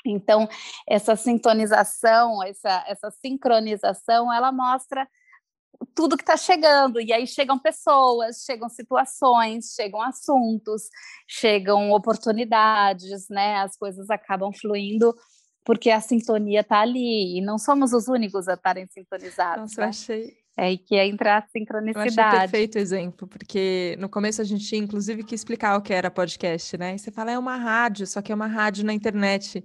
Então, 0.04 0.48
essa 0.88 1.14
sintonização, 1.14 2.42
essa, 2.42 2.84
essa 2.88 3.10
sincronização, 3.10 4.32
ela 4.32 4.50
mostra 4.50 5.06
tudo 5.94 6.16
que 6.16 6.22
está 6.22 6.36
chegando. 6.36 7.00
E 7.00 7.12
aí 7.12 7.26
chegam 7.26 7.58
pessoas, 7.58 8.42
chegam 8.44 8.68
situações, 8.68 9.74
chegam 9.74 10.00
assuntos, 10.00 10.82
chegam 11.28 11.92
oportunidades, 11.92 13.28
né? 13.28 13.56
As 13.56 13.76
coisas 13.76 14.10
acabam 14.10 14.52
fluindo 14.52 15.14
porque 15.64 15.90
a 15.90 16.00
sintonia 16.00 16.60
está 16.60 16.80
ali 16.80 17.38
e 17.38 17.40
não 17.40 17.56
somos 17.56 17.92
os 17.92 18.08
únicos 18.08 18.48
a 18.48 18.54
estarem 18.54 18.86
sintonizados. 18.88 19.76
Nossa, 19.76 19.80
né? 19.80 19.86
eu 19.86 19.90
achei 19.90 20.41
é 20.56 20.64
aí 20.64 20.78
que 20.78 20.96
entra 20.96 21.38
a 21.38 21.42
sincronicidade. 21.42 22.14
Eu 22.16 22.24
achei 22.24 22.40
perfeito 22.40 22.78
exemplo, 22.78 23.26
porque 23.26 23.96
no 23.98 24.08
começo 24.08 24.42
a 24.42 24.44
gente 24.44 24.76
inclusive, 24.76 25.24
que 25.24 25.34
explicar 25.34 25.78
o 25.78 25.80
que 25.80 25.94
era 25.94 26.10
podcast, 26.10 26.76
né? 26.76 26.94
E 26.94 26.98
você 26.98 27.10
fala, 27.10 27.32
é 27.32 27.38
uma 27.38 27.56
rádio, 27.56 28.06
só 28.06 28.20
que 28.20 28.30
é 28.30 28.34
uma 28.34 28.46
rádio 28.46 28.84
na 28.84 28.92
internet. 28.92 29.64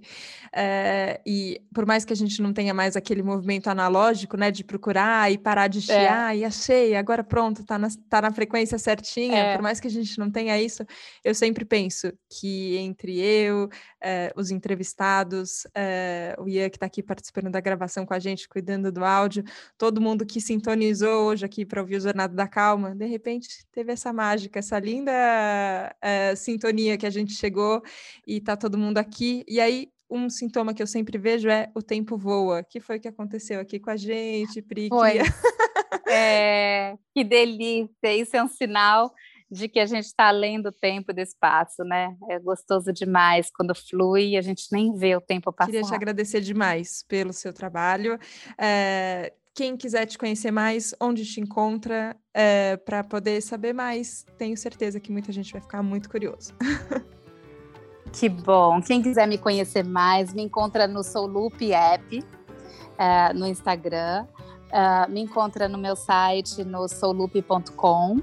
É, 0.50 1.20
e 1.26 1.60
por 1.74 1.84
mais 1.84 2.06
que 2.06 2.12
a 2.12 2.16
gente 2.16 2.40
não 2.40 2.54
tenha 2.54 2.72
mais 2.72 2.96
aquele 2.96 3.22
movimento 3.22 3.68
analógico, 3.68 4.38
né? 4.38 4.50
De 4.50 4.64
procurar 4.64 5.30
e 5.30 5.36
parar 5.36 5.68
de 5.68 5.82
chiar, 5.82 6.34
é. 6.34 6.38
e 6.38 6.44
achei, 6.44 6.96
agora 6.96 7.22
pronto, 7.22 7.64
tá 7.64 7.78
na, 7.78 7.88
tá 8.08 8.22
na 8.22 8.32
frequência 8.32 8.78
certinha. 8.78 9.38
É. 9.38 9.56
Por 9.56 9.62
mais 9.62 9.80
que 9.80 9.88
a 9.88 9.90
gente 9.90 10.18
não 10.18 10.30
tenha 10.30 10.58
isso, 10.58 10.86
eu 11.22 11.34
sempre 11.34 11.66
penso 11.66 12.10
que 12.30 12.78
entre 12.78 13.20
eu, 13.20 13.68
é, 14.02 14.32
os 14.34 14.50
entrevistados, 14.50 15.66
é, 15.74 16.34
o 16.38 16.48
Ian 16.48 16.70
que 16.70 16.76
está 16.76 16.86
aqui 16.86 17.02
participando 17.02 17.50
da 17.50 17.60
gravação 17.60 18.06
com 18.06 18.14
a 18.14 18.18
gente, 18.18 18.48
cuidando 18.48 18.90
do 18.90 19.04
áudio, 19.04 19.44
todo 19.76 20.00
mundo 20.00 20.24
que 20.24 20.40
sintonizou 20.40 20.77
sintonizou 20.78 21.26
hoje 21.26 21.44
aqui 21.44 21.66
para 21.66 21.80
ouvir 21.80 21.96
o 21.96 22.00
Jornada 22.00 22.34
da 22.34 22.46
Calma, 22.46 22.94
de 22.94 23.06
repente 23.06 23.48
teve 23.72 23.92
essa 23.92 24.12
mágica, 24.12 24.60
essa 24.60 24.78
linda 24.78 25.12
uh, 25.12 26.36
sintonia 26.36 26.96
que 26.96 27.06
a 27.06 27.10
gente 27.10 27.32
chegou 27.34 27.82
e 28.26 28.40
tá 28.40 28.56
todo 28.56 28.78
mundo 28.78 28.98
aqui. 28.98 29.44
E 29.48 29.60
aí, 29.60 29.88
um 30.08 30.30
sintoma 30.30 30.72
que 30.72 30.82
eu 30.82 30.86
sempre 30.86 31.18
vejo 31.18 31.48
é 31.48 31.70
o 31.74 31.82
tempo 31.82 32.16
voa. 32.16 32.62
que 32.62 32.80
foi 32.80 33.00
que 33.00 33.08
aconteceu 33.08 33.60
aqui 33.60 33.80
com 33.80 33.90
a 33.90 33.96
gente, 33.96 34.62
Pri? 34.62 34.88
Foi. 34.88 35.18
é, 36.08 36.94
que 37.14 37.24
delícia! 37.24 38.14
Isso 38.14 38.36
é 38.36 38.42
um 38.42 38.48
sinal 38.48 39.12
de 39.50 39.66
que 39.66 39.80
a 39.80 39.86
gente 39.86 40.04
está 40.04 40.28
além 40.28 40.60
do 40.60 40.70
tempo 40.70 41.10
e 41.10 41.14
do 41.14 41.20
espaço, 41.20 41.82
né? 41.82 42.14
É 42.28 42.38
gostoso 42.38 42.92
demais 42.92 43.50
quando 43.50 43.74
flui 43.74 44.30
e 44.30 44.36
a 44.36 44.42
gente 44.42 44.66
nem 44.70 44.94
vê 44.94 45.16
o 45.16 45.20
tempo 45.20 45.52
passar. 45.52 45.70
Queria 45.70 45.86
te 45.86 45.94
agradecer 45.94 46.40
demais 46.40 47.02
pelo 47.08 47.32
seu 47.32 47.52
trabalho. 47.52 48.18
É, 48.58 49.32
quem 49.58 49.76
quiser 49.76 50.06
te 50.06 50.16
conhecer 50.16 50.52
mais, 50.52 50.94
onde 51.00 51.24
te 51.24 51.40
encontra, 51.40 52.16
é, 52.32 52.76
para 52.76 53.02
poder 53.02 53.40
saber 53.40 53.72
mais, 53.72 54.24
tenho 54.38 54.56
certeza 54.56 55.00
que 55.00 55.10
muita 55.10 55.32
gente 55.32 55.52
vai 55.52 55.60
ficar 55.60 55.82
muito 55.82 56.08
curioso. 56.08 56.54
que 58.14 58.28
bom! 58.28 58.80
Quem 58.80 59.02
quiser 59.02 59.26
me 59.26 59.36
conhecer 59.36 59.84
mais, 59.84 60.32
me 60.32 60.42
encontra 60.42 60.86
no 60.86 61.02
Soulup 61.02 61.72
App, 61.72 62.20
uh, 62.20 63.34
no 63.36 63.48
Instagram, 63.48 64.28
uh, 64.66 65.10
me 65.10 65.22
encontra 65.22 65.68
no 65.68 65.76
meu 65.76 65.96
site, 65.96 66.62
no 66.62 66.86
soulup.com. 66.86 68.20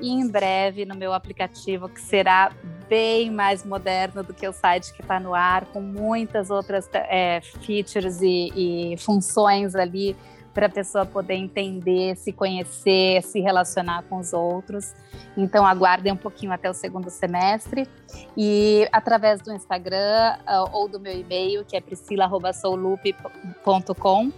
E 0.00 0.10
em 0.10 0.28
breve 0.28 0.84
no 0.84 0.94
meu 0.94 1.14
aplicativo, 1.14 1.88
que 1.88 2.00
será 2.00 2.52
bem 2.92 3.30
mais 3.30 3.64
moderno 3.64 4.22
do 4.22 4.34
que 4.34 4.46
o 4.46 4.52
site 4.52 4.92
que 4.92 5.00
está 5.00 5.18
no 5.18 5.34
ar, 5.34 5.64
com 5.64 5.80
muitas 5.80 6.50
outras 6.50 6.86
é, 6.92 7.40
features 7.40 8.20
e, 8.20 8.92
e 8.92 8.98
funções 8.98 9.74
ali 9.74 10.14
para 10.52 10.66
a 10.66 10.68
pessoa 10.68 11.06
poder 11.06 11.36
entender, 11.36 12.14
se 12.18 12.34
conhecer, 12.34 13.22
se 13.22 13.40
relacionar 13.40 14.04
com 14.10 14.18
os 14.18 14.34
outros. 14.34 14.92
Então, 15.34 15.66
aguardem 15.66 16.12
um 16.12 16.18
pouquinho 16.18 16.52
até 16.52 16.68
o 16.68 16.74
segundo 16.74 17.08
semestre. 17.08 17.88
E 18.36 18.86
através 18.92 19.40
do 19.40 19.54
Instagram 19.54 20.36
uh, 20.40 20.68
ou 20.70 20.86
do 20.86 21.00
meu 21.00 21.18
e-mail, 21.18 21.64
que 21.64 21.74
é 21.74 21.80
priscila.soulup.com, 21.80 24.32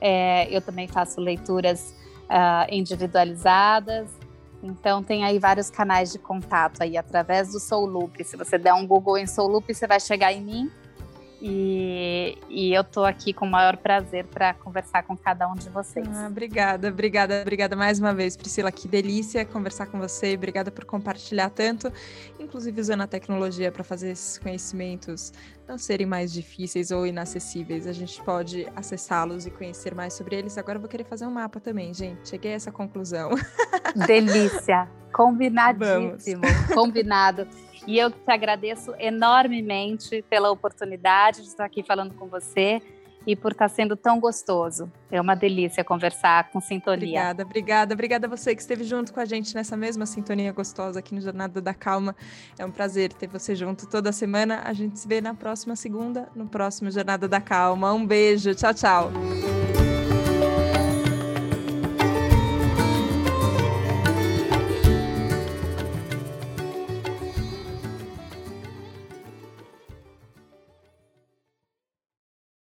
é, 0.00 0.48
eu 0.50 0.60
também 0.60 0.88
faço 0.88 1.20
leituras 1.20 1.94
uh, 2.24 2.66
individualizadas 2.74 4.18
então 4.62 5.02
tem 5.02 5.24
aí 5.24 5.38
vários 5.38 5.70
canais 5.70 6.12
de 6.12 6.18
contato 6.18 6.82
aí 6.82 6.96
através 6.96 7.52
do 7.52 7.60
Soul 7.60 7.86
Loop. 7.86 8.22
Se 8.24 8.36
você 8.36 8.58
der 8.58 8.74
um 8.74 8.86
Google 8.86 9.18
em 9.18 9.26
Soul 9.26 9.48
Loop, 9.48 9.72
você 9.72 9.86
vai 9.86 9.98
chegar 9.98 10.32
em 10.32 10.42
mim. 10.42 10.70
E, 11.42 12.36
e 12.48 12.74
eu 12.74 12.82
estou 12.82 13.04
aqui 13.04 13.32
com 13.32 13.46
o 13.46 13.50
maior 13.50 13.76
prazer 13.78 14.26
para 14.26 14.52
conversar 14.52 15.02
com 15.04 15.16
cada 15.16 15.48
um 15.48 15.54
de 15.54 15.70
vocês. 15.70 16.06
Ah, 16.14 16.26
obrigada, 16.26 16.88
obrigada, 16.88 17.40
obrigada 17.40 17.74
mais 17.74 17.98
uma 17.98 18.12
vez, 18.12 18.36
Priscila. 18.36 18.70
Que 18.70 18.86
delícia 18.86 19.44
conversar 19.44 19.86
com 19.86 19.98
você. 19.98 20.34
Obrigada 20.34 20.70
por 20.70 20.84
compartilhar 20.84 21.48
tanto, 21.48 21.90
inclusive 22.38 22.78
usando 22.80 23.02
a 23.02 23.06
tecnologia 23.06 23.72
para 23.72 23.82
fazer 23.82 24.10
esses 24.10 24.38
conhecimentos 24.38 25.32
não 25.70 25.78
serem 25.78 26.06
mais 26.06 26.32
difíceis 26.32 26.90
ou 26.90 27.06
inacessíveis. 27.06 27.86
A 27.86 27.92
gente 27.92 28.20
pode 28.22 28.66
acessá-los 28.74 29.46
e 29.46 29.50
conhecer 29.50 29.94
mais 29.94 30.14
sobre 30.14 30.36
eles. 30.36 30.58
Agora 30.58 30.76
eu 30.76 30.80
vou 30.80 30.90
querer 30.90 31.04
fazer 31.04 31.26
um 31.26 31.30
mapa 31.30 31.60
também, 31.60 31.94
gente. 31.94 32.28
Cheguei 32.28 32.52
a 32.52 32.56
essa 32.56 32.72
conclusão. 32.72 33.30
Delícia! 34.06 34.88
Combinadíssimo, 35.12 36.42
Vamos. 36.42 36.74
combinado. 36.74 37.46
E 37.86 37.98
eu 37.98 38.10
te 38.10 38.30
agradeço 38.30 38.94
enormemente 38.98 40.22
pela 40.28 40.50
oportunidade 40.50 41.42
de 41.42 41.48
estar 41.48 41.64
aqui 41.64 41.82
falando 41.82 42.14
com 42.14 42.26
você 42.26 42.80
e 43.26 43.36
por 43.36 43.52
estar 43.52 43.68
sendo 43.68 43.96
tão 43.96 44.18
gostoso. 44.18 44.90
É 45.10 45.20
uma 45.20 45.34
delícia 45.34 45.84
conversar 45.84 46.50
com 46.50 46.60
sintonia. 46.60 46.96
Obrigada, 46.96 47.42
obrigada, 47.42 47.94
obrigada 47.94 48.26
a 48.26 48.30
você 48.30 48.54
que 48.54 48.62
esteve 48.62 48.84
junto 48.84 49.12
com 49.12 49.20
a 49.20 49.24
gente 49.24 49.54
nessa 49.54 49.76
mesma 49.76 50.06
sintonia 50.06 50.52
gostosa 50.52 50.98
aqui 50.98 51.14
no 51.14 51.20
Jornada 51.20 51.60
da 51.60 51.74
Calma. 51.74 52.16
É 52.58 52.64
um 52.64 52.70
prazer 52.70 53.12
ter 53.12 53.28
você 53.28 53.54
junto 53.54 53.86
toda 53.88 54.12
semana. 54.12 54.62
A 54.64 54.72
gente 54.72 54.98
se 54.98 55.06
vê 55.06 55.20
na 55.20 55.34
próxima 55.34 55.76
segunda, 55.76 56.28
no 56.34 56.46
próximo 56.46 56.90
Jornada 56.90 57.28
da 57.28 57.40
Calma. 57.40 57.92
Um 57.92 58.06
beijo, 58.06 58.54
tchau, 58.54 58.74
tchau. 58.74 59.79